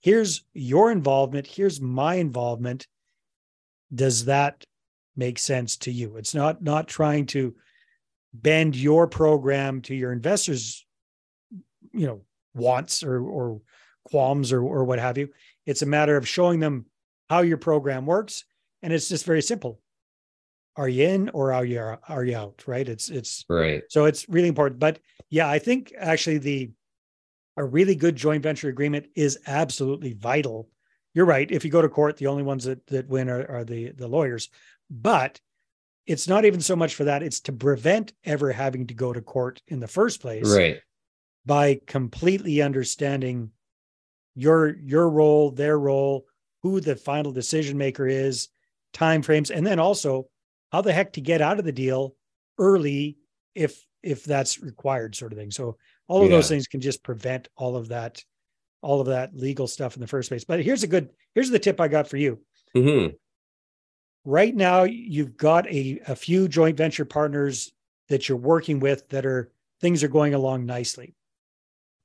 here's 0.00 0.42
your 0.54 0.90
involvement, 0.90 1.46
here's 1.46 1.80
my 1.80 2.16
involvement. 2.16 2.86
Does 3.94 4.26
that 4.26 4.64
make 5.16 5.38
sense 5.38 5.76
to 5.78 5.92
you? 5.92 6.16
It's 6.16 6.34
not 6.34 6.62
not 6.62 6.88
trying 6.88 7.26
to 7.26 7.54
bend 8.32 8.76
your 8.76 9.06
program 9.06 9.82
to 9.82 9.94
your 9.94 10.12
investors, 10.12 10.86
you 11.92 12.06
know, 12.06 12.22
wants 12.54 13.02
or 13.02 13.20
or 13.22 13.60
qualms 14.04 14.52
or 14.52 14.62
or 14.62 14.84
what 14.84 14.98
have 14.98 15.18
you. 15.18 15.28
It's 15.66 15.82
a 15.82 15.86
matter 15.86 16.16
of 16.16 16.28
showing 16.28 16.60
them 16.60 16.86
how 17.28 17.40
your 17.40 17.58
program 17.58 18.06
works. 18.06 18.44
And 18.82 18.92
it's 18.92 19.08
just 19.08 19.24
very 19.24 19.42
simple. 19.42 19.80
Are 20.76 20.88
you 20.88 21.08
in 21.08 21.28
or 21.30 21.52
are 21.52 21.64
you 21.64 21.96
are 22.08 22.24
you 22.24 22.36
out? 22.36 22.62
Right. 22.66 22.88
It's 22.88 23.08
it's 23.08 23.44
right. 23.48 23.82
So 23.88 24.04
it's 24.04 24.28
really 24.28 24.48
important. 24.48 24.78
But 24.78 25.00
yeah, 25.28 25.48
I 25.48 25.58
think 25.58 25.92
actually 25.98 26.38
the 26.38 26.70
a 27.56 27.64
really 27.64 27.96
good 27.96 28.14
joint 28.14 28.44
venture 28.44 28.68
agreement 28.68 29.06
is 29.16 29.40
absolutely 29.46 30.12
vital. 30.12 30.68
You're 31.18 31.26
right. 31.26 31.50
If 31.50 31.64
you 31.64 31.70
go 31.72 31.82
to 31.82 31.88
court, 31.88 32.16
the 32.16 32.28
only 32.28 32.44
ones 32.44 32.62
that 32.62 32.86
that 32.86 33.08
win 33.08 33.28
are, 33.28 33.44
are 33.50 33.64
the 33.64 33.90
the 33.90 34.06
lawyers. 34.06 34.50
But 34.88 35.40
it's 36.06 36.28
not 36.28 36.44
even 36.44 36.60
so 36.60 36.76
much 36.76 36.94
for 36.94 37.02
that. 37.02 37.24
It's 37.24 37.40
to 37.40 37.52
prevent 37.52 38.12
ever 38.24 38.52
having 38.52 38.86
to 38.86 38.94
go 38.94 39.12
to 39.12 39.20
court 39.20 39.60
in 39.66 39.80
the 39.80 39.88
first 39.88 40.20
place. 40.20 40.48
Right. 40.48 40.80
By 41.44 41.80
completely 41.88 42.62
understanding 42.62 43.50
your 44.36 44.76
your 44.78 45.10
role, 45.10 45.50
their 45.50 45.76
role, 45.76 46.24
who 46.62 46.80
the 46.80 46.94
final 46.94 47.32
decision 47.32 47.76
maker 47.76 48.06
is, 48.06 48.46
time 48.92 49.22
frames, 49.22 49.50
and 49.50 49.66
then 49.66 49.80
also 49.80 50.28
how 50.70 50.82
the 50.82 50.92
heck 50.92 51.14
to 51.14 51.20
get 51.20 51.40
out 51.40 51.58
of 51.58 51.64
the 51.64 51.72
deal 51.72 52.14
early 52.60 53.18
if 53.56 53.84
if 54.04 54.22
that's 54.22 54.62
required, 54.62 55.16
sort 55.16 55.32
of 55.32 55.38
thing. 55.38 55.50
So 55.50 55.78
all 56.06 56.22
of 56.22 56.30
yeah. 56.30 56.36
those 56.36 56.48
things 56.48 56.68
can 56.68 56.80
just 56.80 57.02
prevent 57.02 57.48
all 57.56 57.74
of 57.74 57.88
that, 57.88 58.22
all 58.82 59.00
of 59.00 59.08
that 59.08 59.34
legal 59.34 59.66
stuff 59.66 59.94
in 59.94 60.00
the 60.00 60.06
first 60.06 60.28
place. 60.30 60.44
But 60.44 60.62
here's 60.62 60.82
a 60.82 60.88
good 60.88 61.10
here's 61.34 61.50
the 61.50 61.58
tip 61.58 61.80
I 61.80 61.88
got 61.88 62.08
for 62.08 62.16
you. 62.16 62.40
Mm-hmm. 62.76 63.14
Right 64.24 64.54
now, 64.54 64.82
you've 64.84 65.36
got 65.36 65.66
a, 65.68 66.00
a 66.06 66.14
few 66.14 66.48
joint 66.48 66.76
venture 66.76 67.04
partners 67.04 67.72
that 68.08 68.28
you're 68.28 68.38
working 68.38 68.80
with 68.80 69.08
that 69.08 69.24
are 69.24 69.50
things 69.80 70.02
are 70.02 70.08
going 70.08 70.34
along 70.34 70.66
nicely. 70.66 71.14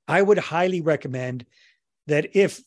I 0.08 0.22
would 0.22 0.38
highly 0.38 0.82
recommend 0.82 1.46
that 2.08 2.36
if 2.36 2.62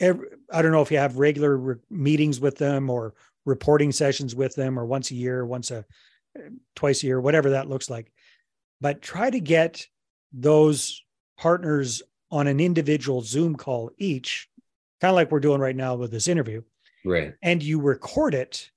every, 0.00 0.28
I 0.50 0.62
don't 0.62 0.72
know 0.72 0.82
if 0.82 0.90
you 0.90 0.98
have 0.98 1.16
regular 1.16 1.56
re- 1.56 1.74
meetings 1.90 2.40
with 2.40 2.58
them 2.58 2.90
or 2.90 3.14
reporting 3.44 3.92
sessions 3.92 4.34
with 4.34 4.54
them 4.54 4.78
or 4.78 4.84
once 4.84 5.10
a 5.10 5.14
year, 5.14 5.44
once 5.44 5.70
a 5.70 5.84
twice 6.74 7.02
a 7.02 7.06
year, 7.06 7.20
whatever 7.20 7.50
that 7.50 7.68
looks 7.68 7.90
like. 7.90 8.12
But 8.80 9.02
try 9.02 9.30
to 9.30 9.40
get 9.40 9.86
those 10.32 11.02
partners 11.38 12.02
on 12.32 12.46
an 12.46 12.58
individual 12.58 13.20
Zoom 13.20 13.54
call 13.54 13.90
each, 13.98 14.48
kind 15.00 15.10
of 15.10 15.14
like 15.14 15.30
we're 15.30 15.38
doing 15.38 15.60
right 15.60 15.76
now 15.76 15.94
with 15.94 16.10
this 16.10 16.26
interview. 16.26 16.62
Right. 17.04 17.34
And 17.42 17.62
you 17.62 17.80
record 17.80 18.34
it 18.34 18.70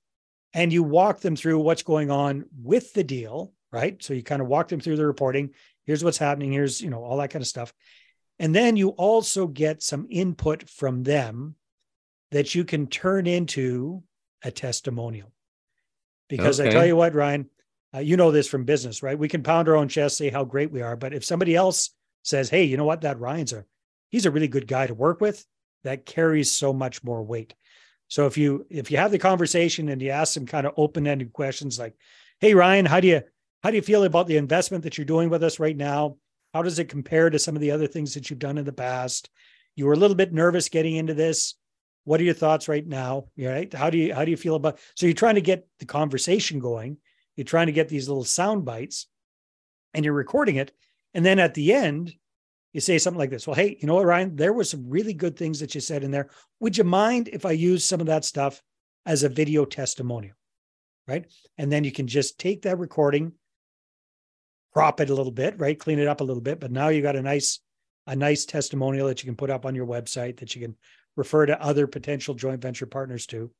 and 0.52 0.72
you 0.72 0.82
walk 0.82 1.20
them 1.20 1.34
through 1.34 1.58
what's 1.60 1.82
going 1.82 2.10
on 2.10 2.44
with 2.62 2.92
the 2.92 3.02
deal, 3.02 3.52
right? 3.72 4.00
So 4.02 4.14
you 4.14 4.22
kind 4.22 4.42
of 4.42 4.48
walk 4.48 4.68
them 4.68 4.80
through 4.80 4.96
the 4.96 5.06
reporting. 5.06 5.50
Here's 5.86 6.04
what's 6.04 6.18
happening. 6.18 6.52
Here's, 6.52 6.80
you 6.80 6.90
know, 6.90 7.02
all 7.02 7.16
that 7.16 7.30
kind 7.30 7.42
of 7.42 7.48
stuff. 7.48 7.72
And 8.38 8.54
then 8.54 8.76
you 8.76 8.90
also 8.90 9.46
get 9.46 9.82
some 9.82 10.06
input 10.10 10.68
from 10.68 11.02
them 11.02 11.54
that 12.32 12.54
you 12.54 12.64
can 12.64 12.86
turn 12.86 13.26
into 13.26 14.02
a 14.44 14.50
testimonial. 14.50 15.32
Because 16.28 16.60
okay. 16.60 16.68
I 16.68 16.72
tell 16.72 16.86
you 16.86 16.96
what, 16.96 17.14
Ryan, 17.14 17.48
uh, 17.94 18.00
you 18.00 18.18
know 18.18 18.32
this 18.32 18.48
from 18.48 18.64
business, 18.64 19.02
right? 19.02 19.18
We 19.18 19.28
can 19.28 19.42
pound 19.42 19.68
our 19.68 19.76
own 19.76 19.88
chest, 19.88 20.18
say 20.18 20.28
how 20.28 20.44
great 20.44 20.70
we 20.70 20.82
are, 20.82 20.96
but 20.96 21.14
if 21.14 21.24
somebody 21.24 21.54
else 21.54 21.90
says, 22.26 22.50
"Hey, 22.50 22.64
you 22.64 22.76
know 22.76 22.84
what? 22.84 23.02
That 23.02 23.20
Ryan's 23.20 23.52
a 23.52 23.64
he's 24.10 24.26
a 24.26 24.30
really 24.30 24.48
good 24.48 24.66
guy 24.66 24.86
to 24.86 24.94
work 24.94 25.20
with," 25.20 25.44
that 25.84 26.06
carries 26.06 26.52
so 26.52 26.72
much 26.72 27.04
more 27.04 27.22
weight. 27.22 27.54
So 28.08 28.26
if 28.26 28.36
you 28.36 28.66
if 28.70 28.90
you 28.90 28.98
have 28.98 29.10
the 29.10 29.18
conversation 29.18 29.88
and 29.88 30.02
you 30.02 30.10
ask 30.10 30.34
some 30.34 30.46
kind 30.46 30.66
of 30.66 30.74
open-ended 30.76 31.32
questions 31.32 31.78
like, 31.78 31.96
"Hey, 32.40 32.54
Ryan, 32.54 32.86
how 32.86 33.00
do 33.00 33.08
you 33.08 33.22
how 33.62 33.70
do 33.70 33.76
you 33.76 33.82
feel 33.82 34.04
about 34.04 34.26
the 34.26 34.36
investment 34.36 34.84
that 34.84 34.98
you're 34.98 35.04
doing 35.04 35.30
with 35.30 35.42
us 35.42 35.58
right 35.58 35.76
now? 35.76 36.18
How 36.52 36.62
does 36.62 36.78
it 36.78 36.88
compare 36.88 37.30
to 37.30 37.38
some 37.38 37.56
of 37.56 37.60
the 37.60 37.70
other 37.70 37.86
things 37.86 38.14
that 38.14 38.30
you've 38.30 38.38
done 38.38 38.58
in 38.58 38.64
the 38.64 38.72
past? 38.72 39.30
You 39.74 39.86
were 39.86 39.92
a 39.92 39.98
little 39.98 40.16
bit 40.16 40.32
nervous 40.32 40.68
getting 40.68 40.96
into 40.96 41.14
this 41.14 41.54
what 42.06 42.20
are 42.20 42.24
your 42.24 42.34
thoughts 42.34 42.68
right 42.68 42.86
now 42.86 43.26
right 43.36 43.74
how 43.74 43.90
do 43.90 43.98
you 43.98 44.14
how 44.14 44.24
do 44.24 44.30
you 44.30 44.36
feel 44.36 44.54
about 44.54 44.78
so 44.94 45.04
you're 45.04 45.14
trying 45.14 45.34
to 45.34 45.40
get 45.42 45.66
the 45.80 45.84
conversation 45.84 46.58
going 46.58 46.96
you're 47.36 47.44
trying 47.44 47.66
to 47.66 47.72
get 47.72 47.88
these 47.88 48.08
little 48.08 48.24
sound 48.24 48.64
bites 48.64 49.08
and 49.92 50.04
you're 50.04 50.14
recording 50.14 50.56
it 50.56 50.72
and 51.16 51.24
then 51.24 51.38
at 51.38 51.54
the 51.54 51.72
end 51.72 52.14
you 52.72 52.80
say 52.80 52.98
something 52.98 53.18
like 53.18 53.30
this. 53.30 53.46
Well 53.46 53.56
hey 53.56 53.78
you 53.80 53.88
know 53.88 53.94
what 53.94 54.04
ryan? 54.04 54.36
There 54.36 54.52
were 54.52 54.64
some 54.64 54.88
really 54.88 55.14
good 55.14 55.36
things 55.36 55.58
that 55.60 55.74
you 55.74 55.80
said 55.80 56.04
in 56.04 56.10
there. 56.12 56.28
Would 56.60 56.76
you 56.76 56.84
mind 56.84 57.28
if 57.32 57.46
i 57.46 57.50
use 57.50 57.84
some 57.84 58.00
of 58.00 58.06
that 58.06 58.24
stuff 58.24 58.62
as 59.06 59.24
a 59.24 59.28
video 59.28 59.64
testimonial 59.64 60.36
right? 61.08 61.24
And 61.56 61.72
then 61.72 61.84
you 61.84 61.90
can 61.90 62.06
just 62.06 62.38
take 62.38 62.62
that 62.62 62.78
recording 62.78 63.32
crop 64.74 65.00
it 65.00 65.10
a 65.10 65.14
little 65.14 65.32
bit 65.32 65.58
right? 65.58 65.78
Clean 65.78 65.98
it 65.98 66.06
up 66.06 66.20
a 66.20 66.24
little 66.24 66.42
bit. 66.42 66.60
But 66.60 66.70
now 66.70 66.88
you 66.88 67.00
got 67.02 67.16
a 67.16 67.22
nice 67.22 67.60
a 68.06 68.14
nice 68.14 68.44
testimonial 68.44 69.08
that 69.08 69.22
you 69.22 69.26
can 69.26 69.36
put 69.36 69.50
up 69.50 69.64
on 69.66 69.74
your 69.74 69.86
website 69.86 70.36
that 70.38 70.54
you 70.54 70.60
can 70.60 70.76
refer 71.16 71.46
to 71.46 71.60
other 71.60 71.86
potential 71.86 72.34
joint 72.34 72.60
venture 72.60 72.86
partners 72.86 73.26
to. 73.26 73.50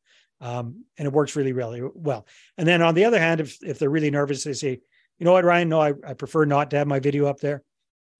Um, 0.42 0.84
and 0.98 1.06
it 1.06 1.12
works 1.12 1.34
really, 1.34 1.54
really 1.54 1.82
well. 1.94 2.26
And 2.58 2.68
then 2.68 2.82
on 2.82 2.94
the 2.94 3.06
other 3.06 3.18
hand, 3.18 3.40
if, 3.40 3.58
if 3.64 3.78
they're 3.78 3.88
really 3.88 4.10
nervous, 4.10 4.44
they 4.44 4.52
say, 4.52 4.80
you 5.18 5.24
know 5.24 5.32
what, 5.32 5.44
Ryan, 5.44 5.68
no, 5.68 5.80
I, 5.80 5.92
I 6.06 6.14
prefer 6.14 6.44
not 6.44 6.70
to 6.70 6.78
have 6.78 6.86
my 6.86 7.00
video 7.00 7.26
up 7.26 7.40
there. 7.40 7.62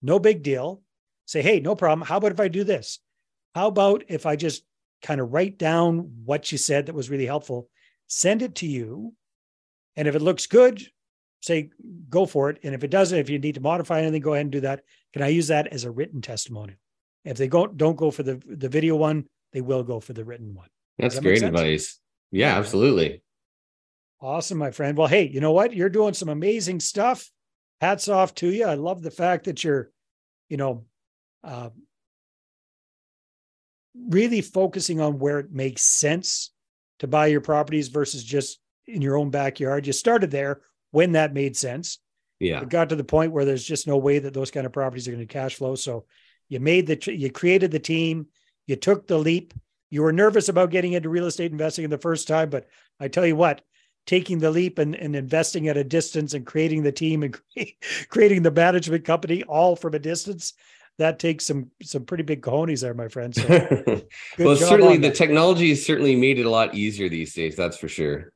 No 0.01 0.19
big 0.19 0.43
deal. 0.43 0.81
Say, 1.25 1.41
hey, 1.41 1.59
no 1.59 1.75
problem. 1.75 2.07
How 2.07 2.17
about 2.17 2.31
if 2.31 2.39
I 2.39 2.47
do 2.47 2.63
this? 2.63 2.99
How 3.53 3.67
about 3.67 4.03
if 4.07 4.25
I 4.25 4.35
just 4.35 4.63
kind 5.01 5.21
of 5.21 5.33
write 5.33 5.57
down 5.57 6.11
what 6.25 6.51
you 6.51 6.57
said 6.57 6.85
that 6.85 6.95
was 6.95 7.09
really 7.09 7.25
helpful, 7.25 7.69
send 8.07 8.41
it 8.41 8.55
to 8.55 8.67
you. 8.67 9.13
And 9.95 10.07
if 10.07 10.15
it 10.15 10.21
looks 10.21 10.47
good, 10.47 10.81
say 11.41 11.69
go 12.09 12.25
for 12.25 12.49
it. 12.49 12.59
And 12.63 12.73
if 12.73 12.83
it 12.83 12.91
doesn't, 12.91 13.17
if 13.17 13.29
you 13.29 13.39
need 13.39 13.55
to 13.55 13.61
modify 13.61 14.01
anything, 14.01 14.21
go 14.21 14.33
ahead 14.33 14.45
and 14.45 14.51
do 14.51 14.61
that. 14.61 14.83
Can 15.13 15.21
I 15.21 15.27
use 15.27 15.47
that 15.47 15.67
as 15.67 15.83
a 15.83 15.91
written 15.91 16.21
testimonial? 16.21 16.77
If 17.25 17.37
they 17.37 17.47
go, 17.47 17.67
don't 17.67 17.97
go 17.97 18.11
for 18.11 18.23
the 18.23 18.41
the 18.45 18.69
video 18.69 18.95
one, 18.95 19.25
they 19.51 19.61
will 19.61 19.83
go 19.83 19.99
for 19.99 20.13
the 20.13 20.23
written 20.23 20.53
one. 20.53 20.69
That's 20.97 21.15
that 21.15 21.21
great 21.21 21.43
advice. 21.43 21.99
Yeah, 22.31 22.57
absolutely. 22.57 23.21
Awesome, 24.19 24.57
my 24.57 24.71
friend. 24.71 24.97
Well, 24.97 25.07
hey, 25.07 25.27
you 25.27 25.41
know 25.41 25.51
what? 25.51 25.73
You're 25.73 25.89
doing 25.89 26.13
some 26.13 26.29
amazing 26.29 26.79
stuff. 26.79 27.29
Hats 27.81 28.07
off 28.07 28.33
to 28.35 28.49
you. 28.49 28.65
I 28.65 28.73
love 28.73 29.03
the 29.03 29.11
fact 29.11 29.45
that 29.45 29.63
you're, 29.63 29.91
you 30.49 30.57
know, 30.57 30.85
uh, 31.43 31.69
really 34.09 34.41
focusing 34.41 34.99
on 34.99 35.19
where 35.19 35.39
it 35.39 35.51
makes 35.51 35.83
sense 35.83 36.51
to 36.99 37.07
buy 37.07 37.27
your 37.27 37.41
properties 37.41 37.89
versus 37.89 38.23
just 38.23 38.59
in 38.87 39.01
your 39.01 39.17
own 39.17 39.29
backyard. 39.29 39.85
You 39.85 39.93
started 39.93 40.31
there 40.31 40.61
when 40.91 41.11
that 41.11 41.33
made 41.33 41.55
sense. 41.55 41.99
Yeah. 42.39 42.61
It 42.61 42.69
got 42.69 42.89
to 42.89 42.95
the 42.95 43.03
point 43.03 43.31
where 43.31 43.45
there's 43.45 43.63
just 43.63 43.87
no 43.87 43.97
way 43.97 44.19
that 44.19 44.33
those 44.33 44.51
kind 44.51 44.65
of 44.65 44.73
properties 44.73 45.07
are 45.07 45.11
going 45.11 45.25
to 45.25 45.31
cash 45.31 45.55
flow. 45.55 45.75
So 45.75 46.05
you 46.49 46.59
made 46.59 46.87
the, 46.87 47.13
you 47.13 47.31
created 47.31 47.71
the 47.71 47.79
team, 47.79 48.27
you 48.65 48.75
took 48.75 49.07
the 49.07 49.17
leap. 49.17 49.53
You 49.89 50.01
were 50.01 50.11
nervous 50.11 50.49
about 50.49 50.71
getting 50.71 50.93
into 50.93 51.09
real 51.09 51.27
estate 51.27 51.51
investing 51.51 51.85
in 51.85 51.89
the 51.89 51.97
first 51.97 52.27
time, 52.27 52.49
but 52.49 52.67
I 52.99 53.07
tell 53.07 53.25
you 53.25 53.37
what, 53.37 53.61
taking 54.07 54.39
the 54.39 54.49
leap 54.49 54.79
and, 54.79 54.95
and 54.95 55.15
investing 55.15 55.67
at 55.67 55.77
a 55.77 55.83
distance 55.83 56.33
and 56.33 56.45
creating 56.45 56.81
the 56.81 56.91
team 56.91 57.21
and 57.21 57.39
creating 58.09 58.41
the 58.41 58.49
management 58.49 59.05
company 59.05 59.43
all 59.43 59.75
from 59.75 59.93
a 59.93 59.99
distance, 59.99 60.53
that 60.97 61.19
takes 61.19 61.45
some 61.45 61.69
some 61.83 62.05
pretty 62.05 62.23
big 62.23 62.41
cojones 62.41 62.81
there, 62.81 62.95
my 62.95 63.07
friend. 63.07 63.35
So 63.35 63.45
well, 64.39 64.55
certainly 64.55 64.97
the 64.97 65.11
technology 65.11 65.69
has 65.69 65.85
certainly 65.85 66.15
made 66.15 66.39
it 66.39 66.45
a 66.45 66.49
lot 66.49 66.73
easier 66.73 67.07
these 67.07 67.35
days. 67.35 67.55
That's 67.55 67.77
for 67.77 67.87
sure. 67.87 68.33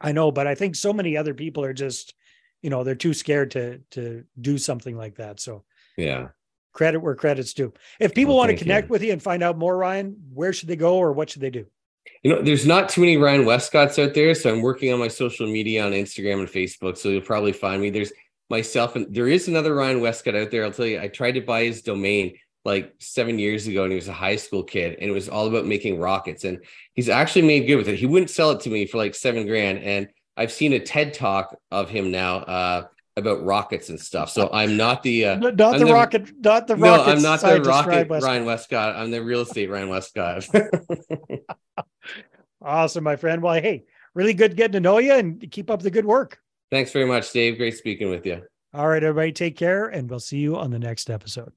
I 0.00 0.12
know, 0.12 0.30
but 0.30 0.46
I 0.46 0.54
think 0.54 0.74
so 0.74 0.92
many 0.92 1.16
other 1.16 1.32
people 1.32 1.64
are 1.64 1.72
just, 1.72 2.12
you 2.60 2.68
know, 2.68 2.84
they're 2.84 2.94
too 2.94 3.14
scared 3.14 3.52
to 3.52 3.78
to 3.92 4.24
do 4.38 4.58
something 4.58 4.96
like 4.96 5.14
that. 5.16 5.40
So 5.40 5.64
yeah, 5.96 6.28
credit 6.72 6.98
where 6.98 7.14
credit's 7.14 7.54
due. 7.54 7.72
If 7.98 8.14
people 8.14 8.34
well, 8.34 8.46
want 8.46 8.50
to 8.50 8.62
connect 8.62 8.88
you. 8.88 8.92
with 8.92 9.02
you 9.02 9.12
and 9.12 9.22
find 9.22 9.42
out 9.42 9.56
more, 9.56 9.76
Ryan, 9.76 10.16
where 10.34 10.52
should 10.52 10.68
they 10.68 10.76
go 10.76 10.96
or 10.98 11.12
what 11.12 11.30
should 11.30 11.40
they 11.40 11.50
do? 11.50 11.66
You 12.22 12.34
know, 12.34 12.42
there's 12.42 12.66
not 12.66 12.88
too 12.88 13.00
many 13.00 13.16
Ryan 13.16 13.44
Westcotts 13.44 14.02
out 14.02 14.14
there. 14.14 14.34
So 14.34 14.52
I'm 14.52 14.62
working 14.62 14.92
on 14.92 14.98
my 14.98 15.08
social 15.08 15.46
media 15.46 15.84
on 15.84 15.92
Instagram 15.92 16.40
and 16.40 16.48
Facebook. 16.48 16.96
So 16.96 17.08
you'll 17.08 17.22
probably 17.22 17.52
find 17.52 17.82
me. 17.82 17.90
There's 17.90 18.12
myself 18.48 18.96
and 18.96 19.12
there 19.12 19.28
is 19.28 19.48
another 19.48 19.74
Ryan 19.74 20.00
Westcott 20.00 20.36
out 20.36 20.50
there. 20.50 20.64
I'll 20.64 20.72
tell 20.72 20.86
you, 20.86 21.00
I 21.00 21.08
tried 21.08 21.32
to 21.32 21.40
buy 21.40 21.64
his 21.64 21.82
domain 21.82 22.38
like 22.64 22.94
seven 22.98 23.38
years 23.38 23.66
ago 23.66 23.82
and 23.82 23.92
he 23.92 23.96
was 23.96 24.08
a 24.08 24.12
high 24.12 24.36
school 24.36 24.62
kid 24.62 24.98
and 25.00 25.10
it 25.10 25.12
was 25.12 25.28
all 25.28 25.46
about 25.46 25.66
making 25.66 25.98
rockets. 25.98 26.44
And 26.44 26.62
he's 26.94 27.08
actually 27.08 27.42
made 27.42 27.66
good 27.66 27.76
with 27.76 27.88
it. 27.88 27.96
He 27.96 28.06
wouldn't 28.06 28.30
sell 28.30 28.52
it 28.52 28.60
to 28.60 28.70
me 28.70 28.86
for 28.86 28.98
like 28.98 29.14
seven 29.14 29.46
grand. 29.46 29.78
And 29.78 30.08
I've 30.36 30.52
seen 30.52 30.72
a 30.74 30.80
TED 30.80 31.14
talk 31.14 31.56
of 31.70 31.88
him 31.88 32.10
now. 32.10 32.36
Uh, 32.38 32.86
about 33.16 33.44
rockets 33.44 33.90
and 33.90 34.00
stuff. 34.00 34.30
So 34.30 34.48
I'm 34.52 34.76
not 34.76 35.02
the 35.02 35.26
uh, 35.26 35.36
not 35.36 35.56
the, 35.56 35.84
the, 35.84 35.92
rocket, 35.92 36.32
not 36.40 36.66
the 36.66 36.76
no, 36.76 37.02
I'm 37.02 37.20
not 37.20 37.40
the 37.40 37.60
rocket 37.60 38.08
Ryan, 38.08 38.22
Ryan 38.22 38.44
Westcott. 38.46 38.96
I'm 38.96 39.10
the 39.10 39.22
real 39.22 39.40
estate 39.40 39.68
Ryan 39.68 39.90
Westcott. 39.90 40.48
awesome, 42.62 43.04
my 43.04 43.16
friend. 43.16 43.42
Well, 43.42 43.54
hey, 43.54 43.84
really 44.14 44.34
good 44.34 44.56
getting 44.56 44.72
to 44.72 44.80
know 44.80 44.98
you 44.98 45.14
and 45.14 45.50
keep 45.50 45.70
up 45.70 45.82
the 45.82 45.90
good 45.90 46.06
work. 46.06 46.38
Thanks 46.70 46.92
very 46.92 47.06
much, 47.06 47.32
Dave. 47.32 47.58
Great 47.58 47.76
speaking 47.76 48.10
with 48.10 48.24
you. 48.24 48.42
All 48.74 48.88
right, 48.88 49.02
everybody, 49.02 49.32
take 49.32 49.56
care, 49.56 49.88
and 49.88 50.08
we'll 50.08 50.20
see 50.20 50.38
you 50.38 50.56
on 50.56 50.70
the 50.70 50.78
next 50.78 51.10
episode. 51.10 51.52